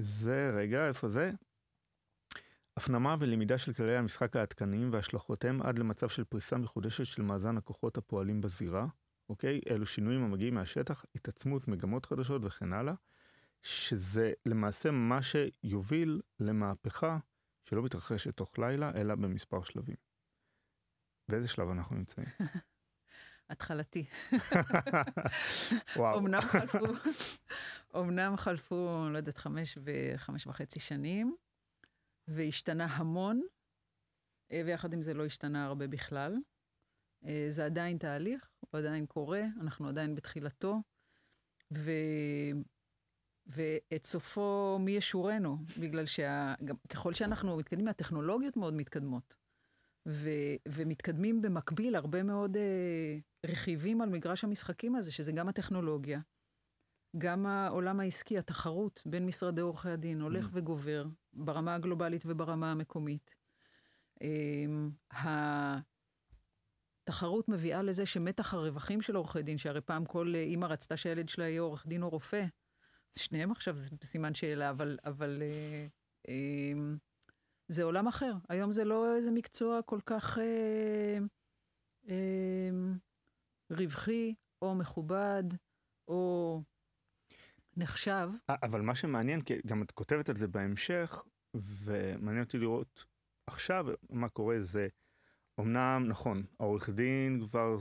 [0.00, 1.30] זה, רגע, איפה זה?
[2.76, 7.98] הפנמה ולמידה של כללי המשחק העדכניים והשלכותיהם עד למצב של פריסה מחודשת של מאזן הכוחות
[7.98, 8.86] הפועלים בזירה,
[9.28, 9.60] אוקיי?
[9.70, 12.94] אלו שינויים המגיעים מהשטח, התעצמות, מגמות חדשות וכן הלאה,
[13.62, 17.18] שזה למעשה מה שיוביל למהפכה
[17.64, 19.96] שלא מתרחשת תוך לילה, אלא במספר שלבים.
[21.28, 22.26] באיזה שלב אנחנו נמצאים?
[23.50, 24.06] התחלתי.
[25.96, 26.18] וואו.
[26.18, 26.86] אמנם חלפו,
[27.96, 31.36] אמנם חלפו, לא יודעת, חמש וחמש וחצי שנים,
[32.28, 33.42] והשתנה המון,
[34.52, 36.36] אה, ויחד עם זה לא השתנה הרבה בכלל.
[37.24, 40.82] אה, זה עדיין תהליך, הוא עדיין קורה, אנחנו עדיין בתחילתו,
[41.74, 41.90] ו...
[43.46, 49.36] ואת סופו מי ישורנו, בגלל שככל שאנחנו מתקדמים, הטכנולוגיות מאוד מתקדמות.
[50.08, 50.30] ו,
[50.68, 56.20] ומתקדמים במקביל הרבה מאוד אה, רכיבים על מגרש המשחקים הזה, שזה גם הטכנולוגיה,
[57.18, 60.50] גם העולם העסקי, התחרות בין משרדי עורכי הדין הולך mm.
[60.52, 63.34] וגובר ברמה הגלובלית וברמה המקומית.
[64.22, 65.78] אה,
[67.06, 71.48] התחרות מביאה לזה שמתח הרווחים של עורכי דין, שהרי פעם כל אימא רצתה שהילד שלה
[71.48, 72.44] יהיה עורך דין או רופא,
[73.18, 75.86] שניהם עכשיו זה סימן שאלה, אבל, אבל אה,
[76.28, 76.72] אה,
[77.68, 78.32] זה עולם אחר.
[78.48, 81.18] היום זה לא איזה מקצוע כל כך אה,
[82.08, 82.70] אה,
[83.70, 85.44] רווחי, או מכובד,
[86.08, 86.62] או
[87.76, 88.30] נחשב.
[88.48, 91.22] אבל מה שמעניין, כי גם את כותבת על זה בהמשך,
[91.54, 93.04] ומעניין אותי לראות
[93.46, 94.88] עכשיו מה קורה זה,
[95.60, 97.76] אמנם, נכון, העורך דין כבר,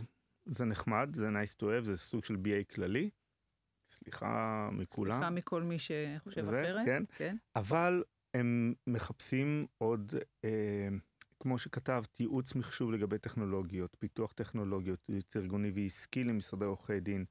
[0.46, 3.10] זה נחמד, זה nice to have, זה סוג של BA כללי.
[3.94, 5.16] סליחה מכולם.
[5.16, 6.86] סליחה מכל מי שחושב זה, אחרת.
[6.86, 7.36] כן, כן.
[7.56, 8.04] אבל
[8.34, 10.88] הם מחפשים עוד, אה,
[11.40, 17.26] כמו שכתבת, ייעוץ מחשוב לגבי טכנולוגיות, פיתוח טכנולוגיות, ייעוץ ארגוני ועסקי למשרדי עורכי דין.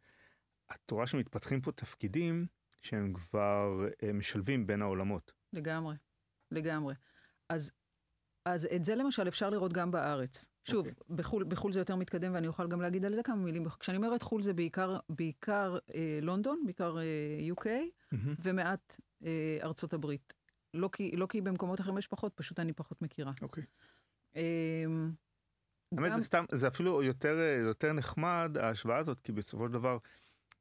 [0.72, 2.46] את רואה שמתפתחים פה תפקידים
[2.80, 5.32] שהם כבר אה, משלבים בין העולמות.
[5.52, 5.96] לגמרי,
[6.50, 6.94] לגמרי.
[7.48, 7.72] אז,
[8.44, 10.48] אז את זה למשל אפשר לראות גם בארץ.
[10.64, 10.90] שוב, okay.
[10.90, 11.16] אוקיי.
[11.16, 13.68] בחו"ל, בחו"ל זה יותר מתקדם ואני אוכל גם להגיד על זה כמה מילים.
[13.80, 17.02] כשאני אומרת חו"ל זה בעיקר, בעיקר אה, לונדון, בעיקר אה,
[17.54, 18.16] UK, mm-hmm.
[18.42, 20.32] ומעט אה, ארצות הברית.
[20.74, 23.32] לא כי, לא כי במקומות אחרים יש פחות, פשוט אני פחות מכירה.
[23.42, 23.64] אוקיי.
[24.36, 25.12] אמ,
[25.96, 29.98] האמת, זה סתם, זה אפילו יותר, יותר נחמד, ההשוואה הזאת, כי בסופו של דבר,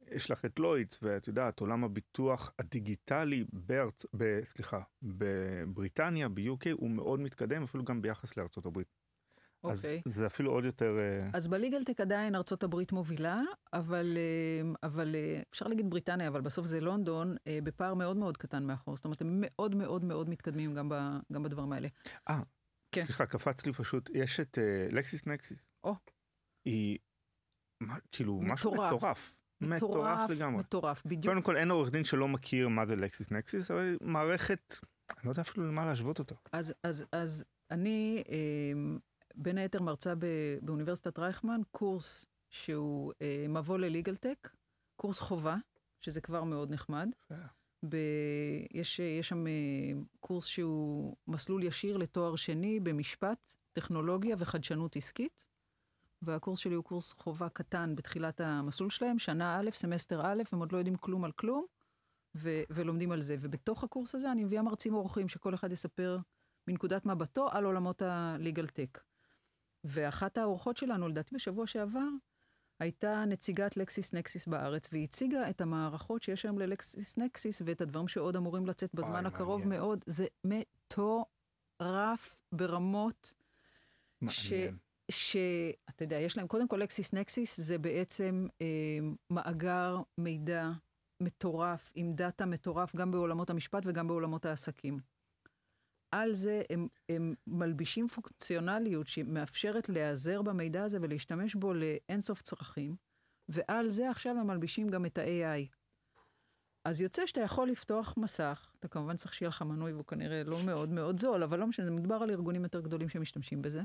[0.07, 4.05] יש לך את לוידס, ואת יודעת, עולם הביטוח הדיגיטלי בארצ...
[4.17, 4.43] ב...
[4.43, 9.01] סליחה, בבריטניה, ב-UK, הוא מאוד מתקדם, אפילו גם ביחס לארצות הברית.
[9.63, 10.01] אוקיי.
[10.05, 10.97] אז זה אפילו עוד יותר...
[10.99, 13.41] אה, אז בליגלטק עדיין ארצות הברית מובילה,
[13.73, 18.63] אבל, אה, אבל אה, אפשר להגיד בריטניה, אבל בסוף זה לונדון, בפער מאוד מאוד קטן
[18.63, 18.95] מאחור.
[18.95, 20.95] זאת אומרת, הם מאוד מאוד מאוד מתקדמים גם, ב,
[21.33, 21.87] גם בדברים האלה.
[22.29, 22.41] אה,
[22.91, 23.05] כן.
[23.05, 24.57] סליחה, קפץ לי פשוט, יש את
[24.91, 25.69] לקסיס נקסיס.
[25.83, 25.95] או.
[26.65, 26.97] היא,
[27.81, 28.39] מה, כאילו.
[28.41, 29.40] משהו מטורף.
[29.61, 30.59] מטורף לגמרי.
[30.59, 31.25] מטורף, בדיוק.
[31.25, 34.75] קודם כל, אין עורך דין שלא מכיר מה זה לקסיס נקסיס, אבל מערכת,
[35.17, 36.35] אני לא יודע אפילו למה להשוות אותה.
[36.51, 38.23] אז, אז, אז אני...
[39.35, 40.13] בין היתר מרצה
[40.61, 44.49] באוניברסיטת רייכמן, קורס שהוא אה, מבוא ל legaltech,
[44.95, 45.55] קורס חובה,
[46.01, 47.09] שזה כבר מאוד נחמד.
[47.89, 47.95] ב...
[48.71, 49.51] יש, יש שם אה,
[50.19, 55.45] קורס שהוא מסלול ישיר לתואר שני במשפט, טכנולוגיה וחדשנות עסקית.
[56.21, 60.71] והקורס שלי הוא קורס חובה קטן בתחילת המסלול שלהם, שנה א', סמסטר א', הם עוד
[60.71, 61.65] לא יודעים כלום על כלום,
[62.35, 63.35] ו- ולומדים על זה.
[63.41, 66.17] ובתוך הקורס הזה אני מביאה מרצים אורחים, שכל אחד יספר
[66.67, 68.99] מנקודת מבטו על עולמות ה legal tech.
[69.83, 72.07] ואחת האורחות שלנו, לדעתי בשבוע שעבר,
[72.79, 78.35] הייתה נציגת LexisNexis בארץ, והיא הציגה את המערכות שיש היום ל LexisNexis ואת הדברים שעוד
[78.35, 79.81] אמורים לצאת בזמן הקרוב מעניין.
[79.81, 80.03] מאוד.
[80.05, 83.33] זה מטורף ברמות
[84.29, 84.53] ש...
[85.11, 90.71] שאתה יודע, יש להם, קודם כל LexisNexis זה בעצם אה, מאגר מידע
[91.19, 94.99] מטורף, עם דאטה מטורף, גם בעולמות המשפט וגם בעולמות העסקים.
[96.11, 102.95] על זה הם, הם מלבישים פונקציונליות שמאפשרת להיעזר במידע הזה ולהשתמש בו לאינסוף צרכים,
[103.49, 105.75] ועל זה עכשיו הם מלבישים גם את ה-AI.
[106.85, 110.63] אז יוצא שאתה יכול לפתוח מסך, אתה כמובן צריך שיהיה לך מנוי והוא כנראה לא
[110.65, 113.81] מאוד מאוד זול, אבל לא משנה, מדובר על ארגונים יותר גדולים שמשתמשים בזה.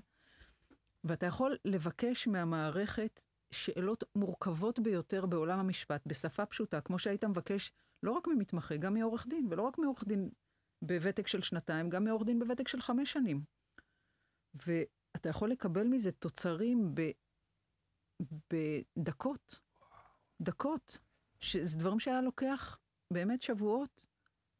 [1.06, 8.10] ואתה יכול לבקש מהמערכת שאלות מורכבות ביותר בעולם המשפט, בשפה פשוטה, כמו שהיית מבקש לא
[8.12, 10.30] רק ממתמחה, גם מעורך דין, ולא רק מעורך דין
[10.82, 13.44] בוותק של שנתיים, גם מעורך דין בוותק של חמש שנים.
[14.54, 17.00] ואתה יכול לקבל מזה תוצרים ב...
[18.50, 19.60] בדקות,
[20.42, 20.98] דקות,
[21.40, 22.78] שזה דברים שהיה לוקח
[23.12, 24.06] באמת שבועות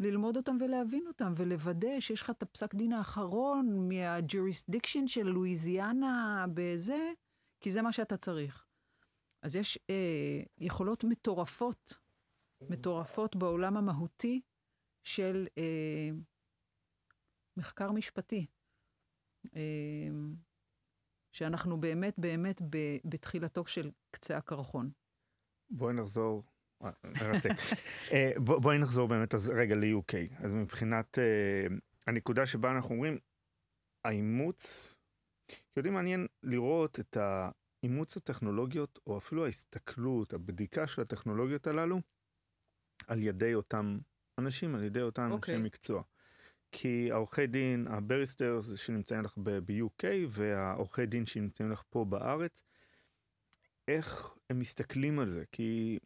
[0.00, 7.12] ללמוד אותם ולהבין אותם, ולוודא שיש לך את הפסק דין האחרון מהג'וריסדיקשן של לואיזיאנה בזה,
[7.61, 8.66] כי זה מה שאתה צריך.
[9.42, 11.98] אז יש אה, יכולות מטורפות,
[12.70, 14.40] מטורפות בעולם המהותי
[15.04, 16.11] של אה,
[17.56, 18.46] מחקר משפטי,
[19.56, 20.09] אה,
[21.32, 22.61] שאנחנו באמת באמת
[23.04, 24.90] בתחילתו של קצה הקרחון.
[25.70, 26.42] בואי נחזור
[26.85, 26.91] אה,
[28.12, 30.45] אה, בואי נחזור באמת אז רגע ל-UK.
[30.45, 31.73] אז מבחינת uh,
[32.07, 33.19] הנקודה שבה אנחנו אומרים,
[34.05, 34.95] האימוץ,
[35.77, 42.01] יודעים מעניין לראות את האימוץ הטכנולוגיות, או אפילו ההסתכלות, הבדיקה של הטכנולוגיות הללו,
[43.07, 43.99] על ידי אותם
[44.39, 45.25] אנשים, על ידי אותם okay.
[45.25, 45.59] אנשי אוקיי.
[45.59, 46.03] מקצוע.
[46.73, 52.65] כי העורכי דין, הבריסטרס שנמצאים לך ב-UK, והעורכי דין שנמצאים לך פה בארץ,
[53.89, 55.45] איך הם מסתכלים על זה?
[55.53, 55.99] כי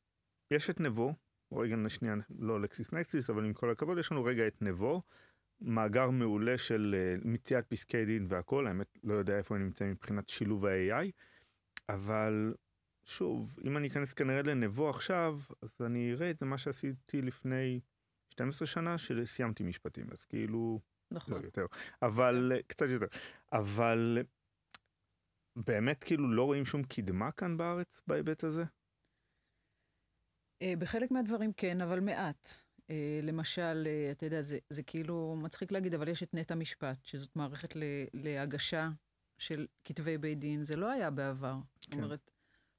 [0.51, 1.15] יש את נבו,
[1.53, 5.03] רגע שנייה, לא לקסיס נקסיס, אבל עם כל הכבוד, יש לנו רגע את נבו,
[5.61, 10.29] מאגר מעולה של uh, מציאת פסקי דין והכל, האמת לא יודע איפה הם נמצאים מבחינת
[10.29, 11.11] שילוב ה-AI,
[11.89, 12.55] אבל
[13.05, 17.81] שוב, אם אני אכנס כנראה לנבו עכשיו, אז אני אראה את זה מה שעשיתי לפני
[18.29, 21.35] 12 שנה, שסיימתי משפטים, אז כאילו, נכון.
[21.35, 21.67] לא יותר,
[22.03, 23.07] אבל uh, קצת יותר,
[23.53, 24.19] אבל
[25.57, 28.65] באמת כאילו לא רואים שום קדמה כאן בארץ בהיבט הזה?
[30.63, 32.55] אה, בחלק מהדברים כן, אבל מעט.
[32.91, 36.97] אה, למשל, אה, אתה יודע, זה, זה כאילו מצחיק להגיד, אבל יש את נטע משפט,
[37.03, 37.75] שזאת מערכת
[38.15, 38.91] להגשה
[39.39, 41.57] של כתבי בית דין, זה לא היה בעבר.
[41.81, 41.97] כן.
[41.97, 42.31] אומרת,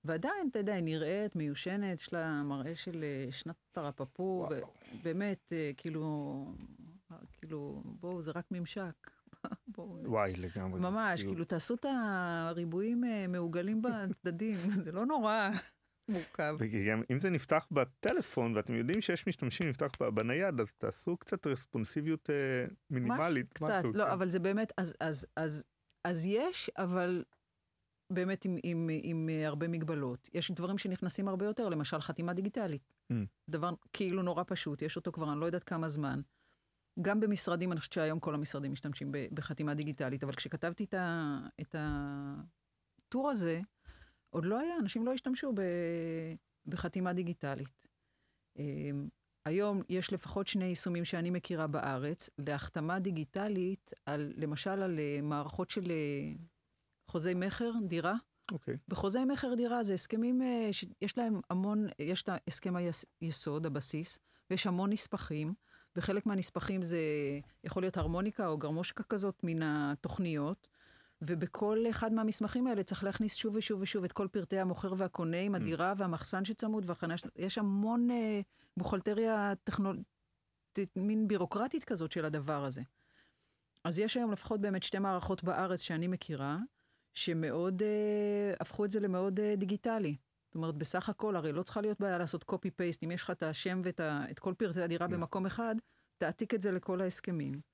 [0.04, 4.48] ועדיין, אתה יודע, היא נראית, מיושנת, יש לה מראה של שנת תרפפו,
[4.94, 6.46] ובאמת, כאילו,
[7.32, 9.12] כאילו, בואו, זה רק ממשק.
[9.68, 9.98] בואו.
[10.06, 10.80] וואי, לגמרי.
[10.80, 15.50] ממש, כאילו, תעשו את הריבועים מעוגלים בצדדים, זה לא נורא.
[16.12, 16.56] מורכב.
[16.60, 22.30] וגם אם זה נפתח בטלפון ואתם יודעים שיש משתמשים נפתח בנייד אז תעשו קצת רספונסיביות
[22.30, 22.36] אה,
[22.90, 23.54] מינימלית.
[23.54, 24.12] קצת, משהו, לא, כן.
[24.12, 25.64] אבל זה באמת, אז, אז, אז,
[26.04, 27.24] אז יש, אבל
[28.14, 30.30] באמת עם, עם, עם, עם הרבה מגבלות.
[30.34, 32.94] יש דברים שנכנסים הרבה יותר, למשל חתימה דיגיטלית.
[33.12, 33.16] Mm.
[33.50, 36.22] דבר כאילו נורא פשוט, יש אותו כבר אני לא יודעת כמה זמן.
[37.02, 41.76] גם במשרדים, אני חושבת שהיום כל המשרדים משתמשים בחתימה דיגיטלית, אבל כשכתבתי את, ה, את
[41.80, 43.62] הטור הזה,
[44.34, 45.62] עוד לא היה, אנשים לא השתמשו ב,
[46.66, 47.88] בחתימה דיגיטלית.
[48.58, 49.08] אמ,
[49.46, 55.70] היום יש לפחות שני יישומים שאני מכירה בארץ להחתמה דיגיטלית, על, למשל על אה, מערכות
[55.70, 56.34] של אה,
[57.08, 58.14] חוזי מכר, דירה.
[58.52, 58.74] אוקיי.
[58.74, 58.78] Okay.
[58.88, 62.74] בחוזי מכר דירה זה הסכמים אה, שיש להם המון, יש את הסכם
[63.22, 65.54] היסוד, הבסיס, ויש המון נספחים.
[65.96, 67.00] וחלק מהנספחים זה
[67.64, 70.68] יכול להיות הרמוניקה או גרמושקה כזאת מן התוכניות.
[71.22, 75.56] ובכל אחד מהמסמכים האלה צריך להכניס שוב ושוב ושוב את כל פרטי המוכר והקונה עם
[75.56, 75.58] mm.
[75.58, 78.42] הדירה והמחסן שצמוד והחניה, יש המון אה,
[78.78, 80.08] בוכלטריה טכנולוגית,
[80.96, 82.82] מין בירוקרטית כזאת של הדבר הזה.
[83.84, 86.58] אז יש היום לפחות באמת שתי מערכות בארץ שאני מכירה,
[87.14, 90.16] שמאוד, אה, הפכו את זה למאוד אה, דיגיטלי.
[90.46, 93.44] זאת אומרת, בסך הכל, הרי לא צריכה להיות בעיה לעשות copy-paste, אם יש לך את
[93.44, 95.10] השם ואת ה, כל פרטי הדירה yeah.
[95.10, 95.76] במקום אחד,
[96.18, 97.71] תעתיק את זה לכל ההסכמים.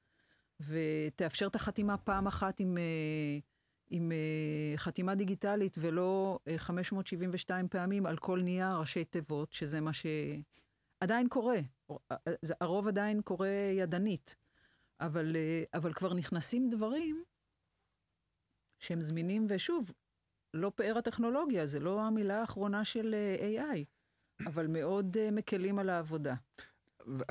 [0.59, 3.37] ותאפשר את החתימה פעם אחת עם, אה,
[3.89, 9.91] עם אה, חתימה דיגיטלית ולא 572 אה, פעמים על כל נייר ראשי תיבות, שזה מה
[9.93, 11.59] שעדיין קורה.
[12.61, 14.35] הרוב עדיין קורה ידנית,
[14.99, 15.35] אבל,
[15.73, 17.23] אבל כבר נכנסים דברים
[18.79, 19.91] שהם זמינים, ושוב,
[20.53, 23.77] לא פאר הטכנולוגיה, זה לא המילה האחרונה של AI,
[24.47, 26.35] אבל מאוד מקלים על העבודה.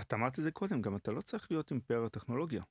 [0.01, 2.63] את אמרת את זה קודם, גם אתה לא צריך להיות עם פאר הטכנולוגיה.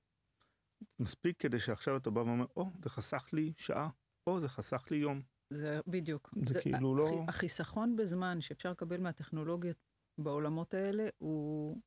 [0.99, 3.89] מספיק כדי שעכשיו אתה בא ואומר, או, זה חסך לי שעה,
[4.27, 5.21] או, זה חסך לי יום.
[5.53, 6.33] זה בדיוק.
[6.35, 7.25] זה, זה כאילו לא...
[7.27, 9.77] החיסכון בזמן שאפשר לקבל מהטכנולוגיות
[10.17, 11.81] בעולמות האלה הוא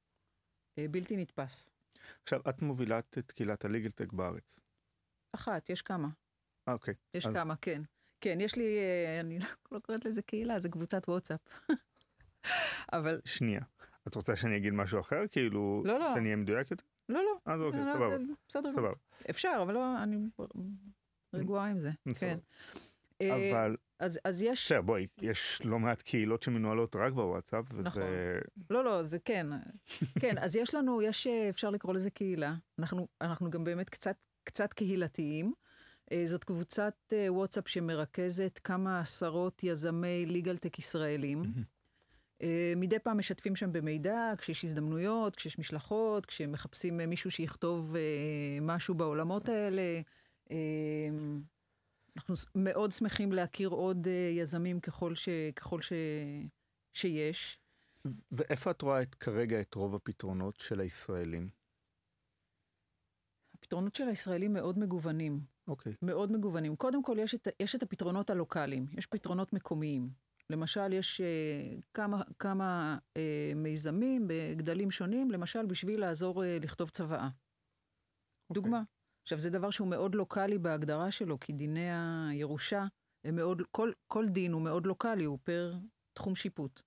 [0.78, 1.70] אה, בלתי נתפס.
[2.22, 4.60] עכשיו, את מובילה את קהילת הליגלטק בארץ.
[5.34, 6.08] אחת, יש כמה.
[6.68, 6.94] אה, אוקיי.
[7.14, 7.34] יש אז...
[7.34, 7.82] כמה, כן.
[8.20, 11.40] כן, יש לי, אה, אני לא, לא קוראת לזה קהילה, זה קבוצת וואטסאפ.
[12.96, 13.20] אבל...
[13.24, 13.62] שנייה.
[14.08, 15.28] את רוצה שאני אגיד משהו אחר?
[15.30, 16.14] כאילו, לא, לא.
[16.14, 16.84] שאני אהיה מדויק יותר?
[17.08, 17.52] לא, לא.
[17.52, 18.16] אז אוקיי, לא, סבבה.
[18.48, 18.72] בסדר.
[18.72, 18.92] סבבה.
[19.30, 20.16] אפשר, אבל לא, אני
[21.34, 21.90] רגועה עם זה.
[22.20, 22.38] כן.
[23.20, 27.82] אה, אבל, אז, אז יש, בסדר, בואי, יש לא מעט קהילות שמנוהלות רק בוואטסאפ, וזה...
[27.82, 28.02] נכון.
[28.70, 29.46] לא, לא, זה כן.
[30.20, 32.54] כן, אז יש לנו, יש, אה, אפשר לקרוא לזה קהילה.
[32.78, 35.52] אנחנו, אנחנו גם באמת קצת, קצת קהילתיים.
[36.12, 41.42] אה, זאת קבוצת אה, וואטסאפ שמרכזת כמה עשרות יזמי ליגלטק ישראלים.
[42.42, 48.58] אה, מדי פעם משתפים שם במידע, כשיש הזדמנויות, כשיש משלחות, כשמחפשים אה, מישהו שיכתוב אה,
[48.60, 50.00] משהו בעולמות האלה.
[52.16, 55.92] אנחנו מאוד שמחים להכיר עוד יזמים ככל, ש, ככל ש,
[56.92, 57.58] שיש.
[58.32, 61.48] ואיפה את רואה את, כרגע את רוב הפתרונות של הישראלים?
[63.54, 65.40] הפתרונות של הישראלים מאוד מגוונים.
[65.68, 65.92] אוקיי.
[66.02, 66.76] מאוד מגוונים.
[66.76, 70.27] קודם כל, יש את, יש את הפתרונות הלוקאליים, יש פתרונות מקומיים.
[70.50, 73.18] למשל, יש uh, כמה, כמה uh,
[73.56, 77.28] מיזמים בגדלים שונים, למשל, בשביל לעזור uh, לכתוב צוואה.
[78.52, 78.82] דוגמה.
[79.22, 81.90] עכשיו, זה דבר שהוא מאוד לוקאלי בהגדרה שלו, כי דיני
[82.28, 82.86] הירושה,
[83.24, 85.74] הם מאוד, כל, כל דין הוא מאוד לוקאלי, הוא פר
[86.12, 86.82] תחום שיפוט.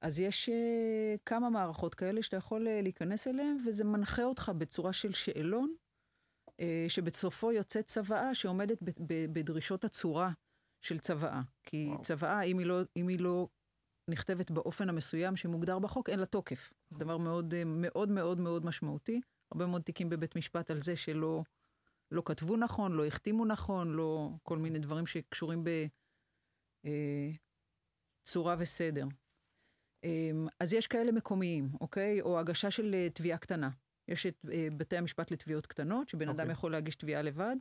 [0.00, 4.92] אז יש uh, כמה מערכות כאלה שאתה יכול uh, להיכנס אליהן, וזה מנחה אותך בצורה
[4.92, 5.74] של שאלון,
[6.60, 10.30] אה, שבסופו יוצאת צוואה שעומדת ב- ב- בדרישות הצורה
[10.84, 11.40] של צוואה.
[11.62, 12.02] כי וואו.
[12.02, 13.48] צוואה, אם היא, לא, אם היא לא
[14.10, 16.72] נכתבת באופן המסוים שמוגדר בחוק, אין לה תוקף.
[16.90, 19.20] זה דבר מאוד אה, מאוד מאוד מאוד משמעותי.
[19.52, 21.42] הרבה מאוד תיקים בבית משפט על זה שלא
[22.10, 25.64] לא כתבו נכון, לא החתימו נכון, לא כל מיני דברים שקשורים
[28.26, 29.06] בצורה וסדר.
[30.04, 32.20] אה, אז יש כאלה מקומיים, אוקיי?
[32.20, 33.70] או הגשה של אה, תביעה קטנה.
[34.08, 36.52] יש את אה, בתי המשפט לתביעות קטנות, שבן אדם אוקיי.
[36.52, 37.56] יכול להגיש תביעה לבד,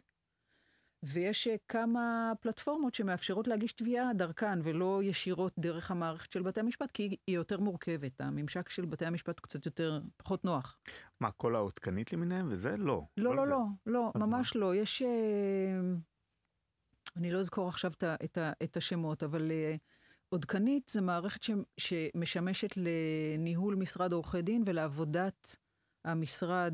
[1.04, 6.92] ויש אה, כמה פלטפורמות שמאפשרות להגיש תביעה דרכן, ולא ישירות דרך המערכת של בתי המשפט,
[6.92, 8.22] כי היא יותר מורכבת.
[8.22, 10.78] הממשק של בתי המשפט הוא קצת יותר, פחות נוח.
[11.20, 12.78] מה, כל העודכנית למיניהם וזה?
[12.78, 13.04] לא.
[13.18, 13.52] לא, לא, זה.
[13.52, 14.76] לא, לא, ממש לא.
[14.76, 15.02] יש...
[15.02, 15.80] אה,
[17.16, 17.92] אני לא אזכור עכשיו
[18.24, 19.76] את את השמות, אבל אה,
[20.30, 25.58] עודכנית זה מערכת ש- שמשמשת לניהול משרד עורכי דין ולעבודת
[26.06, 26.74] המשרד.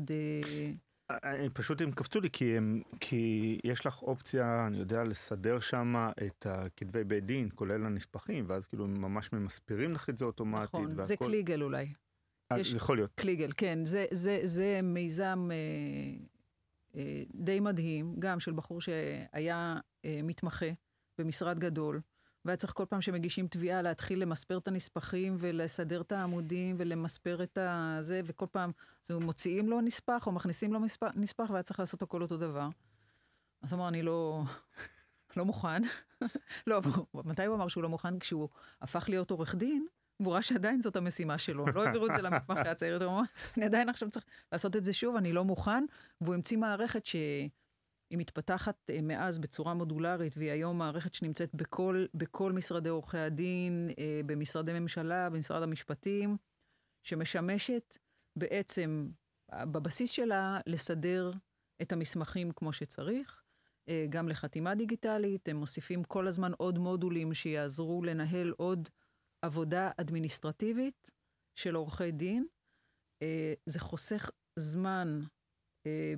[1.24, 3.20] אני- פשוט הם קפצו לי כי הם כי
[3.64, 5.94] יש לך אופציה אני יודע לסדר שם
[6.26, 10.62] את הכתבי בית דין כולל הנספחים ואז כאילו הם ממש ממספרים לך את זה אוטומטית.
[10.74, 11.24] נכון, זה והכל.
[11.26, 11.92] קליגל אולי.
[12.52, 13.10] אה, יש- יכול להיות.
[13.14, 13.84] קליגל, כן.
[13.84, 15.56] זה, זה, זה מיזם אה,
[17.00, 20.66] אה, די מדהים, גם של בחור שהיה אה, מתמחה
[21.18, 22.00] במשרד גדול,
[22.44, 27.58] והיה צריך כל פעם שמגישים תביעה להתחיל למספר את הנספחים ולסדר את העמודים ולמספר את
[27.60, 28.70] הזה, וכל פעם
[29.10, 30.80] אז מוציאים לו נספח או מכניסים לו
[31.16, 32.68] נספח, והיה צריך לעשות הכל אותו דבר.
[33.62, 34.42] אז הוא אמר, אני לא,
[35.36, 35.82] לא מוכן.
[36.66, 38.18] לא, אבל הוא- מתי הוא אמר שהוא לא מוכן?
[38.18, 38.48] כשהוא
[38.82, 39.86] הפך להיות עורך דין,
[40.20, 41.66] והוא ראה שעדיין זאת המשימה שלו.
[41.74, 43.22] לא העבירו את זה למתמחה הצעיר, הוא אמר,
[43.56, 45.84] אני עדיין עכשיו צריך לעשות את זה שוב, אני לא מוכן.
[46.20, 47.06] והוא המציא מערכת
[48.10, 53.90] שהיא מתפתחת אה, מאז בצורה מודולרית, והיא היום מערכת שנמצאת בכל, בכל משרדי עורכי הדין,
[53.98, 56.36] אה, במשרדי ממשלה, במשרד המשפטים,
[57.06, 57.98] שמשמשת
[58.36, 59.10] בעצם,
[59.52, 61.32] אה, בבסיס שלה, לסדר
[61.82, 63.36] את המסמכים כמו שצריך.
[64.08, 68.88] גם לחתימה דיגיטלית, הם מוסיפים כל הזמן עוד מודולים שיעזרו לנהל עוד
[69.42, 71.10] עבודה אדמיניסטרטיבית
[71.54, 72.46] של עורכי דין.
[73.66, 75.20] זה חוסך זמן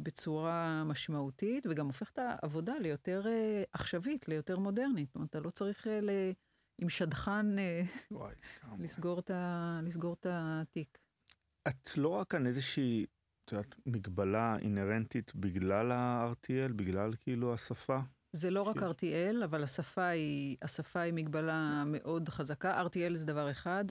[0.03, 5.09] בצורה משמעותית, וגם הופך את העבודה ליותר אה, עכשווית, ליותר מודרנית.
[5.09, 6.11] זאת אומרת, אתה לא צריך אה, ל...
[6.83, 7.83] עם שדכן אה.
[8.79, 10.99] לסגור את ה- לסגור את התיק.
[11.69, 13.07] את לא רק על איזושהי
[13.45, 17.99] את יודעת, מגבלה אינהרנטית בגלל ה-RTL בגלל כאילו השפה.
[18.33, 22.83] זה לא רק RTL, אבל השפה היא, השפה היא מגבלה מאוד חזקה.
[22.87, 23.85] RTL זה דבר אחד.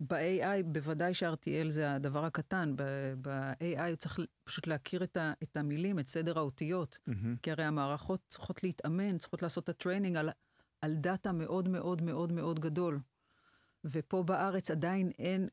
[0.00, 2.74] ב-AI, בוודאי ש-RTL זה הדבר הקטן.
[3.20, 6.98] ב-AI צריך פשוט להכיר את, ה, את המילים, את סדר האותיות.
[7.06, 7.36] מהמם.
[7.36, 10.30] כי הרי המערכות צריכות להתאמן, צריכות לעשות את ה training על,
[10.80, 13.00] על דאטה מאוד מאוד מאוד מאוד גדול.
[13.84, 15.48] ופה בארץ עדיין אין,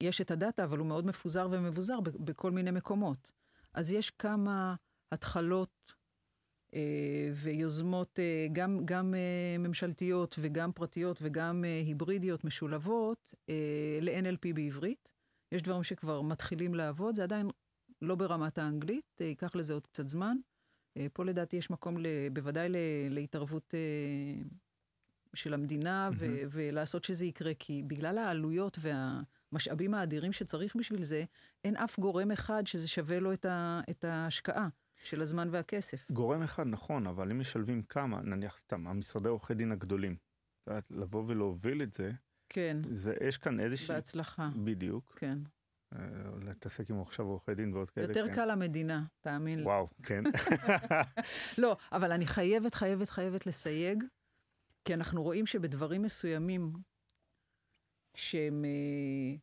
[0.00, 3.32] יש את הדאטה, אבל הוא מאוד מפוזר ומבוזר בכל מיני מקומות.
[3.74, 4.74] אז יש כמה
[5.12, 5.94] התחלות
[7.34, 15.08] ויוזמות, אה, גם, גם אה, ממשלתיות וגם פרטיות וגם אה, היברידיות משולבות אה, ל-NLP בעברית.
[15.52, 17.50] יש דברים שכבר מתחילים לעבוד, זה עדיין
[18.02, 20.36] לא ברמת האנגלית, אה, ייקח לזה עוד קצת זמן.
[20.96, 22.76] אה, פה לדעתי יש מקום ל, בוודאי ל,
[23.10, 24.42] להתערבות אה,
[25.34, 26.48] של המדינה ו, מהמם.
[26.50, 31.24] ולעשות שזה יקרה, כי בגלל העלויות והמשאבים האדירים שצריך בשביל זה,
[31.64, 34.68] אין אף גורם אחד שזה שווה לו את, ה, את ההשקעה
[35.04, 36.10] של הזמן והכסף.
[36.10, 40.16] גורם אחד נכון אבל אם משלבים כמה נניח סתם המשרדי עורכי דין הגדולים.
[40.90, 42.10] לבוא ולהוביל את זה
[42.48, 45.38] כן, זה יש כאן איזושהי בהצלחה, בדיוק כן.
[45.94, 45.98] אה,
[46.42, 48.06] להתעסק עם עכשיו עורכי דין ועוד כאלה.
[48.06, 48.34] יותר כן.
[48.34, 49.64] קל למדינה, תאמין לי.
[49.64, 50.24] וואו, כן.
[51.62, 54.04] לא, אבל אני חייבת, חייבת, חייבת לסייג,
[54.84, 56.72] כי אנחנו רואים שבדברים מסוימים,
[58.16, 59.38] שהם, אה,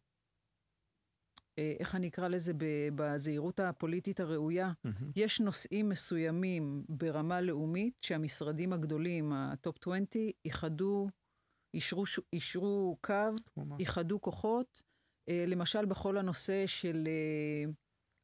[1.79, 2.51] איך אני אקרא לזה,
[2.95, 5.11] בזהירות הפוליטית הראויה, מהמם.
[5.15, 10.05] יש נושאים מסוימים ברמה לאומית שהמשרדים הגדולים, ה top 20,
[10.45, 11.07] איחדו,
[11.73, 13.13] אישרו, אישרו קו?
[13.79, 14.83] איחדו כוחות,
[15.29, 17.71] אה, למשל בכל הנושא של אה,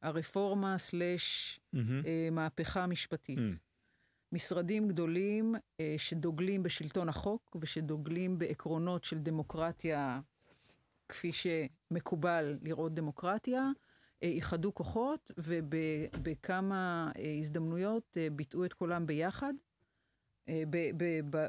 [0.02, 2.02] הרפורמה סלש מהמם.
[2.06, 3.38] אה, מהפכה משפטית.
[3.38, 3.70] Mm.
[4.32, 10.20] משרדים גדולים אה, שדוגלים בשלטון החוק ושדוגלים בעקרונות של דמוקרטיה,
[11.10, 13.70] כפי שמקובל לראות דמוקרטיה,
[14.22, 19.52] אה, איחדו כוחות ובכמה אה, הזדמנויות אה, ביטאו את קולם ביחד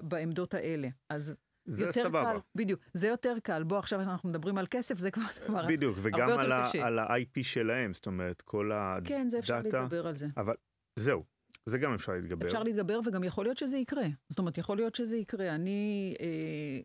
[0.04, 0.88] בעמדות האלה.
[1.10, 1.36] אז
[1.66, 2.32] זה יותר סבבה.
[2.34, 3.64] קל, בדיוק, זה יותר קל.
[3.64, 5.68] בוא, עכשיו אנחנו מדברים על כסף, זה כבר דבר...
[5.74, 6.70] בדיוק, וגם על ה-.
[6.82, 9.10] על ה-IP שלהם, זאת אומרת, כל הדאטה.
[9.10, 10.28] כן, זה אפשר להתגבר על זה.
[10.38, 10.56] אבל
[10.96, 11.24] זהו,
[11.66, 12.48] זה גם אפשר להתגבר.
[12.48, 14.08] אפשר להתגבר, וגם יכול להיות שזה יקרה.
[14.30, 15.56] זאת אומרת, יכול להיות שזה יקרה.
[15.56, 16.80] אני אה,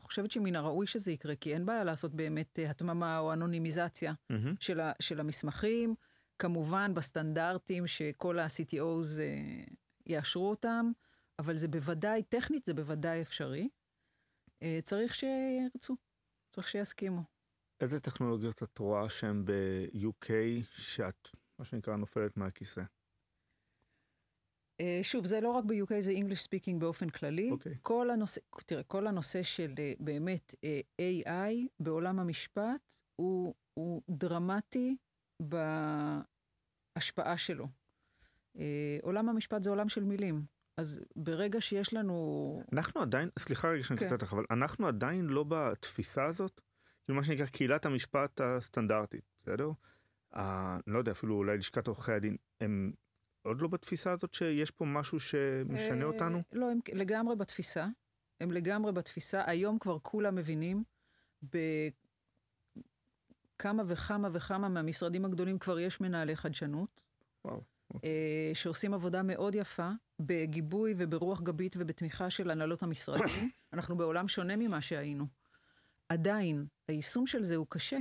[0.00, 4.54] חושבת שמן הראוי שזה יקרה, כי אין בעיה לעשות באמת אה, התממה או אנונימיזציה מהמם.
[4.60, 5.94] של, ה, של המסמכים,
[6.38, 9.64] כמובן בסטנדרטים שכל ה-CTOs אה,
[10.06, 10.90] יאשרו אותם,
[11.38, 13.68] אבל זה בוודאי, טכנית זה בוודאי אפשרי.
[14.62, 15.96] אה, צריך שירצו,
[16.50, 17.22] צריך שיסכימו.
[17.80, 20.30] איזה טכנולוגיות את רואה שהן ב-UK
[20.70, 21.28] שאת,
[21.58, 22.82] מה שנקרא, נופלת מהכיסא?
[24.82, 27.50] אה, שוב, זה לא רק ב-UK, זה English speaking באופן כללי.
[27.50, 27.74] אוקיי.
[27.82, 34.96] כל הנושא, תראה, כל הנושא של אה, באמת אה, AI בעולם המשפט הוא, הוא דרמטי
[36.96, 37.68] בהשפעה שלו.
[39.02, 40.44] עולם המשפט זה עולם של מילים.
[40.76, 42.62] אז ברגע שיש לנו...
[42.72, 44.08] אנחנו עדיין, סליחה רגע שאני כן.
[44.08, 46.60] קוטע אותך, אבל אנחנו עדיין לא בתפיסה הזאת,
[47.04, 49.70] כאילו מה שנקרא קהילת המשפט הסטנדרטית, בסדר?
[50.34, 52.92] אני לא יודע, אפילו אולי לשכת עורכי הדין, הם
[53.42, 56.42] עוד לא בתפיסה הזאת שיש פה משהו שמשנה אה, אותנו?
[56.52, 57.86] לא, הם לגמרי בתפיסה.
[58.40, 59.42] הם לגמרי בתפיסה.
[59.46, 60.84] היום כבר כולם מבינים,
[61.42, 61.92] בכמה
[63.86, 67.00] וכמה וכמה מהמשרדים הגדולים כבר יש מנהלי חדשנות.
[67.44, 67.60] וואו.
[68.04, 69.90] אה, שעושים עבודה מאוד יפה,
[70.20, 73.50] בגיבוי וברוח גבית ובתמיכה של הנהלות המשרדים.
[73.72, 75.26] אנחנו בעולם שונה ממה שהיינו.
[76.08, 77.98] עדיין, היישום של זה הוא קשה.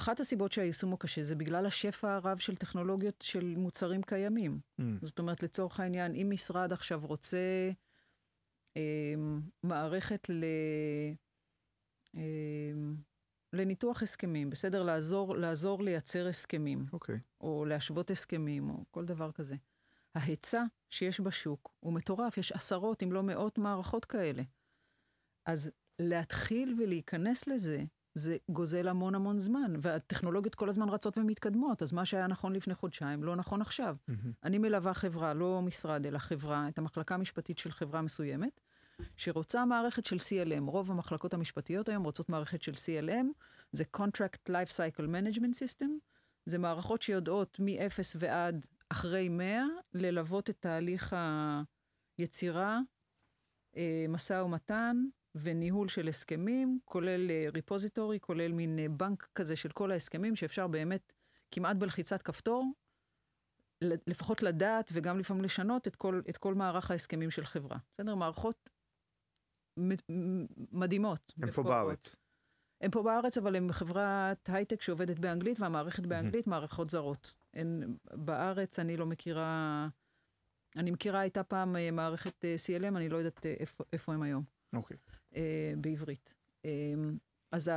[0.00, 4.60] אחת הסיבות שהיישום הוא קשה זה בגלל השפע הרב של טכנולוגיות של מוצרים קיימים.
[4.80, 7.70] Mm, זאת אומרת, לצורך העניין, אם משרד עכשיו רוצה
[8.76, 9.14] אה,
[9.62, 10.44] מערכת ל...
[12.16, 12.72] אה,
[13.52, 14.82] לניתוח הסכמים, בסדר?
[14.82, 16.86] לעזור, לעזור לייצר הסכמים.
[16.92, 17.20] אוקיי.
[17.40, 19.56] או להשוות הסכמים, או כל דבר כזה.
[20.14, 24.42] ההיצע שיש בשוק הוא מטורף, יש עשרות אם לא מאות מערכות כאלה.
[25.46, 27.84] אז להתחיל ולהיכנס לזה,
[28.14, 32.74] זה גוזל המון המון זמן, והטכנולוגיות כל הזמן רצות ומתקדמות, אז מה שהיה נכון לפני
[32.74, 33.96] חודשיים לא נכון עכשיו.
[34.08, 34.32] מהמם.
[34.44, 38.60] אני מלווה חברה, לא משרד, אלא חברה, את המחלקה המשפטית של חברה מסוימת,
[39.16, 40.70] שרוצה מערכת של CLM.
[40.70, 43.26] רוב המחלקות המשפטיות היום רוצות מערכת של CLM,
[43.72, 45.88] זה Contract Life Cycle Management System,
[46.46, 51.16] זה מערכות שיודעות מ-0 ועד אחרי 100, ללוות את תהליך
[52.18, 52.80] היצירה,
[53.76, 54.96] אה, משא ומתן
[55.34, 61.12] וניהול של הסכמים, כולל ריפוזיטורי, כולל מין אה, בנק כזה של כל ההסכמים, שאפשר באמת
[61.50, 62.72] כמעט בלחיצת כפתור,
[63.82, 67.76] לפחות לדעת וגם לפעמים לשנות את כל, את כל מערך ההסכמים של חברה.
[67.92, 68.14] בסדר?
[68.14, 68.70] מערכות
[70.72, 71.34] מדהימות.
[71.42, 71.62] הם פה.
[71.62, 72.16] בארץ.
[72.80, 77.32] הם פה בארץ, אבל הם חברת הייטק שעובדת באנגלית, והמערכת באנגלית, מערכות זרות.
[77.54, 79.88] אין, בארץ אני לא מכירה...
[80.76, 84.22] אני מכירה, הייתה פעם אה, מערכת אה, CLM, אני לא יודעת אה, איפה, איפה הם
[84.22, 84.96] היום, אוקיי.
[85.36, 86.34] אה, בעברית.
[86.64, 86.94] אה,
[87.52, 87.70] אז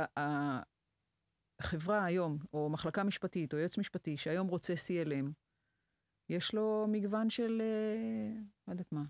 [1.60, 5.32] החברה היום, או מחלקה משפטית, או יועץ משפטי, שהיום רוצה CLM,
[6.28, 9.04] יש לו מגוון של, אה, לא יודעת מה,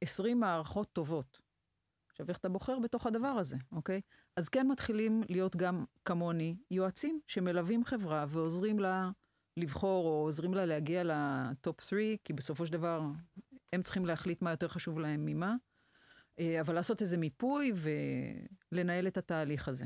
[0.00, 1.40] 20 מערכות טובות.
[2.10, 4.00] עכשיו, איך אתה בוחר בתוך הדבר הזה, אוקיי?
[4.36, 9.10] אז כן מתחילים להיות גם כמוני יועצים שמלווים חברה ועוזרים לה
[9.56, 13.02] לבחור, או עוזרים לה להגיע לטופ 3, כי בסופו של דבר
[13.72, 15.54] הם צריכים להחליט מה יותר חשוב להם ממה,
[16.60, 17.72] אבל לעשות איזה מיפוי
[18.72, 19.84] ולנהל את התהליך הזה.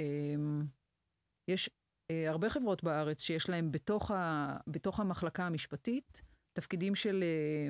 [0.00, 0.34] אה,
[1.48, 1.70] יש
[2.10, 6.22] אה, הרבה חברות בארץ שיש להן בתוך, ה, בתוך המחלקה המשפטית
[6.52, 7.68] תפקידים של אה,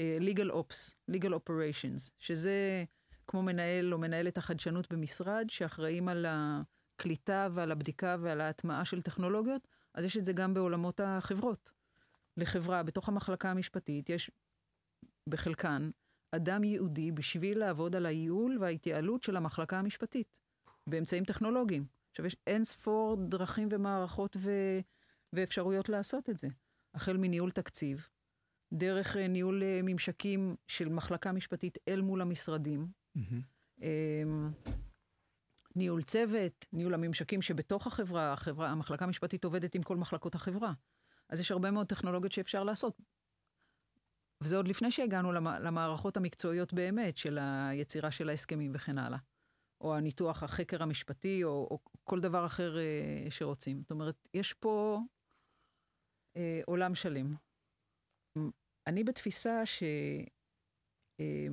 [0.00, 2.84] אה, legal ops, legal operations, שזה
[3.26, 9.68] כמו מנהל או מנהלת החדשנות במשרד, שאחראים על הקליטה ועל הבדיקה ועל ההטמעה של טכנולוגיות,
[9.94, 11.72] אז יש את זה גם בעולמות החברות.
[12.36, 14.30] לחברה, בתוך המחלקה המשפטית, יש
[15.28, 15.90] בחלקן
[16.32, 20.28] אדם ייעודי בשביל לעבוד על הייעול וההתייעלות של המחלקה המשפטית,
[20.86, 21.86] באמצעים טכנולוגיים.
[22.10, 24.50] עכשיו, יש אין ספור דרכים ומערכות ו...
[25.32, 26.48] ואפשרויות לעשות את זה.
[26.94, 28.08] החל מניהול תקציב,
[28.72, 32.86] דרך אה, ניהול אה, ממשקים של מחלקה משפטית אל מול המשרדים,
[33.18, 33.84] mm-hmm.
[35.76, 40.72] ניהול צוות, ניהול הממשקים שבתוך החברה, החברה, המחלקה המשפטית עובדת עם כל מחלקות החברה.
[41.28, 43.00] אז יש הרבה מאוד טכנולוגיות שאפשר לעשות.
[44.42, 49.18] וזה עוד לפני שהגענו למערכות המקצועיות באמת, של היצירה של ההסכמים וכן הלאה.
[49.80, 53.80] או הניתוח, החקר המשפטי, או, או כל דבר אחר אה, שרוצים.
[53.80, 55.00] זאת אומרת, יש פה
[56.36, 57.34] אה, עולם שלם.
[58.86, 59.82] אני בתפיסה ש...
[61.20, 61.46] אה,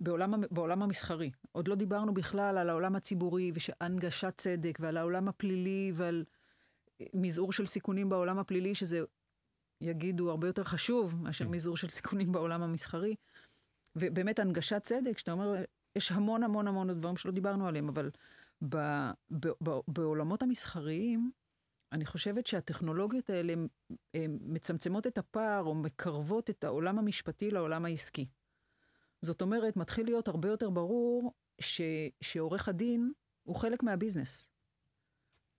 [0.00, 5.92] בעולם, בעולם המסחרי, עוד לא דיברנו בכלל על העולם הציבורי והנגשת צדק ועל העולם הפלילי
[5.94, 6.24] ועל
[7.00, 9.00] אה, מזעור של סיכונים בעולם הפלילי, שזה,
[9.80, 11.50] יגידו, הרבה יותר חשוב מאשר כן.
[11.50, 13.14] מזעור של סיכונים בעולם המסחרי.
[13.96, 15.54] ובאמת הנגשת צדק, שאתה אומר,
[15.96, 18.10] יש המון המון המון דברים שלא דיברנו עליהם, אבל
[18.68, 18.76] ב,
[19.30, 21.30] ב, ב, בעולמות המסחריים,
[21.92, 23.54] אני חושבת שהטכנולוגיות האלה
[24.40, 28.26] מצמצמות את הפער או מקרבות את העולם המשפטי לעולם העסקי.
[29.22, 31.80] זאת אומרת, מתחיל להיות הרבה יותר ברור ש,
[32.20, 33.12] שעורך הדין
[33.42, 34.48] הוא חלק מהביזנס.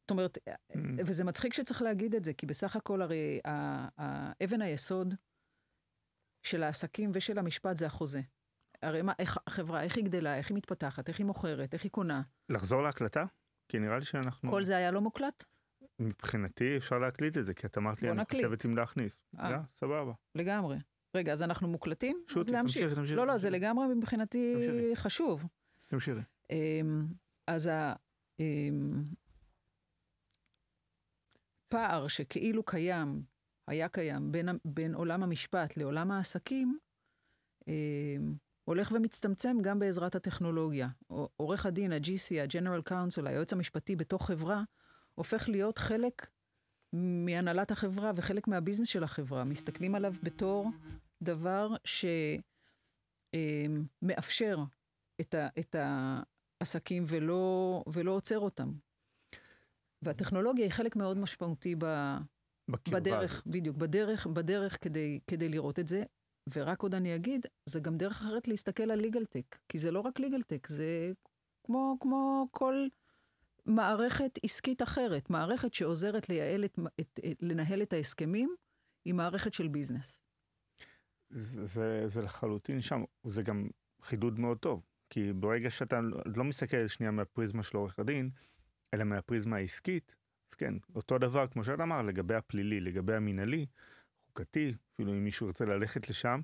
[0.06, 0.78] זאת אומרת, mm.
[1.06, 3.40] וזה מצחיק שצריך להגיד את זה, כי בסך הכל הרי
[4.44, 5.14] אבן היסוד
[6.44, 8.22] של העסקים ושל המשפט זה החוזה.
[8.82, 11.92] הרי מה, איך החברה, איך היא גדלה, איך היא מתפתחת, איך היא מוכרת, איך היא
[11.92, 12.22] קונה.
[12.50, 13.26] לחזור להקלטה?
[13.70, 14.52] כי נראה לי שאנחנו...
[14.52, 15.44] כל זה היה לא מוקלט?
[16.00, 19.26] מבחינתי אפשר להקליט את זה, כי את אמרת לי, אני חושבת אם להכניס.
[19.40, 20.14] אה, סבבה.
[20.36, 20.78] לגמרי.
[21.16, 22.24] רגע, אז אנחנו מוקלטים?
[22.28, 23.18] שוטי, תמשיך, תמשיך.
[23.18, 24.56] לא, לא, זה לגמרי מבחינתי
[24.96, 25.46] חשוב.
[25.88, 26.20] תמשיכי.
[26.50, 27.06] אמ,
[27.48, 27.70] אז
[31.76, 33.24] הפער אמ, שכאילו קיים,
[33.68, 36.78] היה קיים, בין, בין עולם המשפט לעולם העסקים,
[37.68, 40.88] אמ, הולך ומצטמצם גם בעזרת הטכנולוגיה.
[41.38, 44.64] עורך הדין, ה-GC, ה-General Counsel, היועץ המשפטי בתוך חברה,
[45.16, 46.28] הופך להיות חלק
[46.94, 49.44] מהנהלת החברה וחלק מהביזנס של החברה.
[49.44, 50.70] מסתכלים עליו בתור
[51.24, 51.70] דבר
[53.34, 54.58] שמאפשר
[55.22, 55.76] את, ה, את
[56.62, 58.72] העסקים ולא, ולא עוצר אותם.
[60.06, 62.16] והטכנולוגיה היא חלק מאוד משמעותי ב,
[62.70, 66.04] בדרך, בדיוק, בדרך, בדרך כדי, כדי לראות את זה.
[66.54, 70.20] ורק עוד אני אגיד, זה גם דרך אחרת להסתכל על טק, כי זה לא רק
[70.42, 71.12] טק, זה
[71.64, 72.88] כמו, כמו כל
[73.66, 78.56] מערכת עסקית אחרת, מערכת שעוזרת לייעל את, את, את, לנהל את ההסכמים,
[79.06, 80.20] היא מערכת של ביזנס.
[81.30, 83.68] זה, זה, זה לחלוטין שם, זה גם
[84.02, 88.30] חידוד מאוד טוב, כי ברגע שאתה לא מסתכל שנייה מהפריזמה של עורך הדין,
[88.96, 90.16] אלא מהפריזמה העסקית,
[90.52, 93.66] אז כן, אותו דבר כמו שאת אמר לגבי הפלילי, לגבי המינהלי,
[94.28, 96.42] חוקתי, אפילו אם מישהו ירצה ללכת לשם,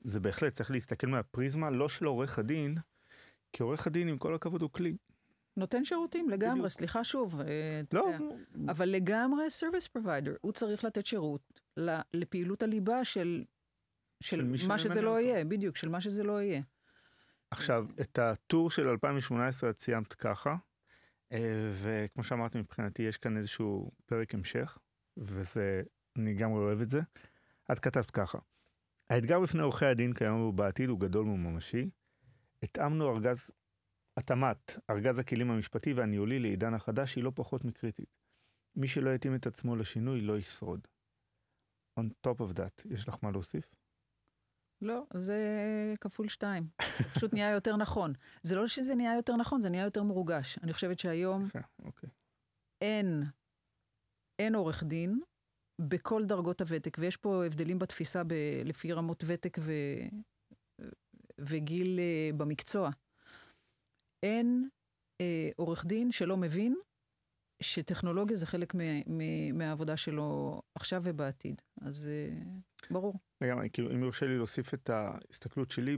[0.00, 2.74] זה בהחלט צריך להסתכל מהפריזמה לא של עורך הדין,
[3.52, 4.96] כי עורך הדין עם כל הכבוד הוא כלי.
[5.56, 6.68] נותן שירותים לגמרי, בדיוק.
[6.68, 7.40] סליחה שוב.
[7.40, 8.00] אה, לא.
[8.00, 8.18] יודע,
[8.68, 11.60] אבל לגמרי service provider, הוא צריך לתת שירות
[12.14, 13.44] לפעילות הליבה של,
[14.20, 15.20] של, של מה שזה לא אותו.
[15.20, 16.62] יהיה, בדיוק, של מה שזה לא יהיה.
[17.50, 20.56] עכשיו, את הטור של 2018 את סיימת ככה,
[21.72, 24.78] וכמו שאמרתי, מבחינתי יש כאן איזשהו פרק המשך,
[25.16, 25.82] וזה,
[26.18, 27.00] אני גם אוהב את זה.
[27.72, 28.38] את כתבת ככה,
[29.10, 31.90] האתגר בפני עורכי הדין כיום ובעתיד הוא גדול וממשי.
[32.62, 33.50] התאמנו ארגז
[34.18, 38.18] התאמת ארגז הכלים המשפטי והניהולי לעידן החדש היא לא פחות מקריטית.
[38.76, 40.88] מי שלא יתאים את עצמו לשינוי לא ישרוד.
[42.00, 43.74] On top of that, יש לך מה להוסיף?
[44.82, 45.38] לא, זה
[46.00, 46.68] כפול שתיים.
[47.14, 48.12] פשוט נהיה יותר נכון.
[48.42, 50.58] זה לא שזה נהיה יותר נכון, זה נהיה יותר מורגש.
[50.62, 51.48] אני חושבת שהיום
[51.84, 52.10] אוקיי.
[52.80, 53.22] אין,
[54.38, 55.20] אין עורך דין
[55.80, 58.32] בכל דרגות הוותק, ויש פה הבדלים בתפיסה ב,
[58.64, 59.72] לפי רמות ותק ו,
[61.38, 62.90] וגיל uh, במקצוע.
[64.22, 64.68] אין
[65.20, 66.76] אה, עורך דין שלא מבין
[67.60, 71.62] שטכנולוגיה זה חלק מ- מ- מהעבודה שלו עכשיו ובעתיד.
[71.80, 72.42] אז אה,
[72.90, 73.14] ברור.
[73.40, 75.96] לגמרי, כאילו, אם יורשה לי להוסיף את ההסתכלות שלי,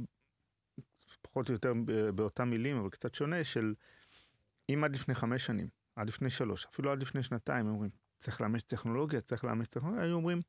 [1.23, 1.73] פחות או יותר
[2.15, 3.75] באותם מילים, אבל קצת שונה, של
[4.71, 8.63] אם עד לפני חמש שנים, עד לפני שלוש, אפילו עד לפני שנתיים, אומרים, צריך לאמץ
[8.63, 10.41] טכנולוגיה, צריך לאמץ טכנולוגיה, היו אומרים,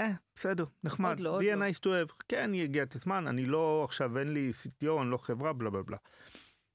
[0.00, 4.18] אה, בסדר, נחמד, לא, יהיה nice to have, כן, יגיע את הזמן, אני לא, עכשיו
[4.18, 4.50] אין לי
[5.00, 5.96] אני לא חברה, בלה בלה בלה.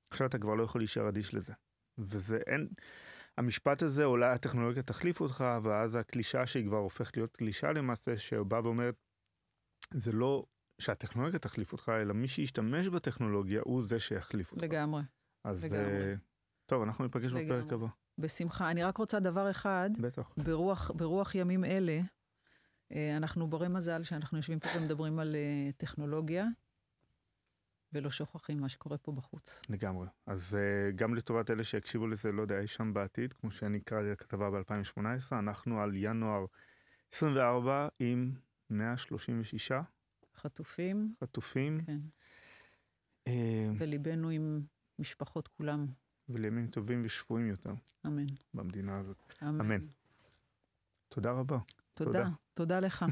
[0.09, 1.53] עכשיו אתה כבר לא יכול להישאר אדיש לזה.
[1.97, 2.67] וזה אין,
[3.37, 8.63] המשפט הזה אולי הטכנולוגיה תחליף אותך ואז הקלישה שהיא כבר הופכת להיות קלישה למעשה שבאה
[8.63, 8.95] ואומרת
[9.93, 10.45] זה לא
[10.81, 14.63] שהטכנולוגיה תחליף אותך אלא מי שישתמש בטכנולוגיה הוא זה שיחליף אותך.
[14.63, 15.01] לגמרי.
[15.43, 16.13] אז לגמרי.
[16.13, 16.17] Uh,
[16.65, 17.87] טוב אנחנו ניפגש בפרק הבא.
[18.17, 19.89] בשמחה אני רק רוצה דבר אחד.
[20.01, 20.33] בטח.
[20.37, 22.01] ברוח, ברוח ימים אלה
[22.93, 26.45] uh, אנחנו ברי מזל שאנחנו יושבים פה ומדברים על uh, טכנולוגיה.
[27.95, 29.61] ולא שוכחים מה שקורה פה בחוץ.
[29.69, 30.07] לגמרי.
[30.25, 34.11] אז uh, גם לטובת אלה שיקשיבו לזה, לא יודע, אי שם בעתיד, כמו שאני קראתי
[34.11, 34.99] לכתבה ב-2018,
[35.31, 36.45] אנחנו על ינואר
[37.13, 38.33] 24 עם
[38.69, 39.71] 136
[40.35, 41.13] חטופים.
[41.23, 41.81] חטופים.
[41.85, 41.99] כן.
[43.29, 43.31] Uh,
[43.77, 44.61] וליבנו עם
[44.99, 45.87] משפחות כולם.
[46.29, 47.73] ולימים טובים ושפויים יותר.
[48.05, 48.25] אמן.
[48.53, 49.33] במדינה הזאת.
[49.43, 49.61] אמן.
[49.61, 49.85] אמן.
[51.09, 51.57] תודה רבה.
[51.93, 52.11] תודה.
[52.11, 53.05] תודה, תודה לך.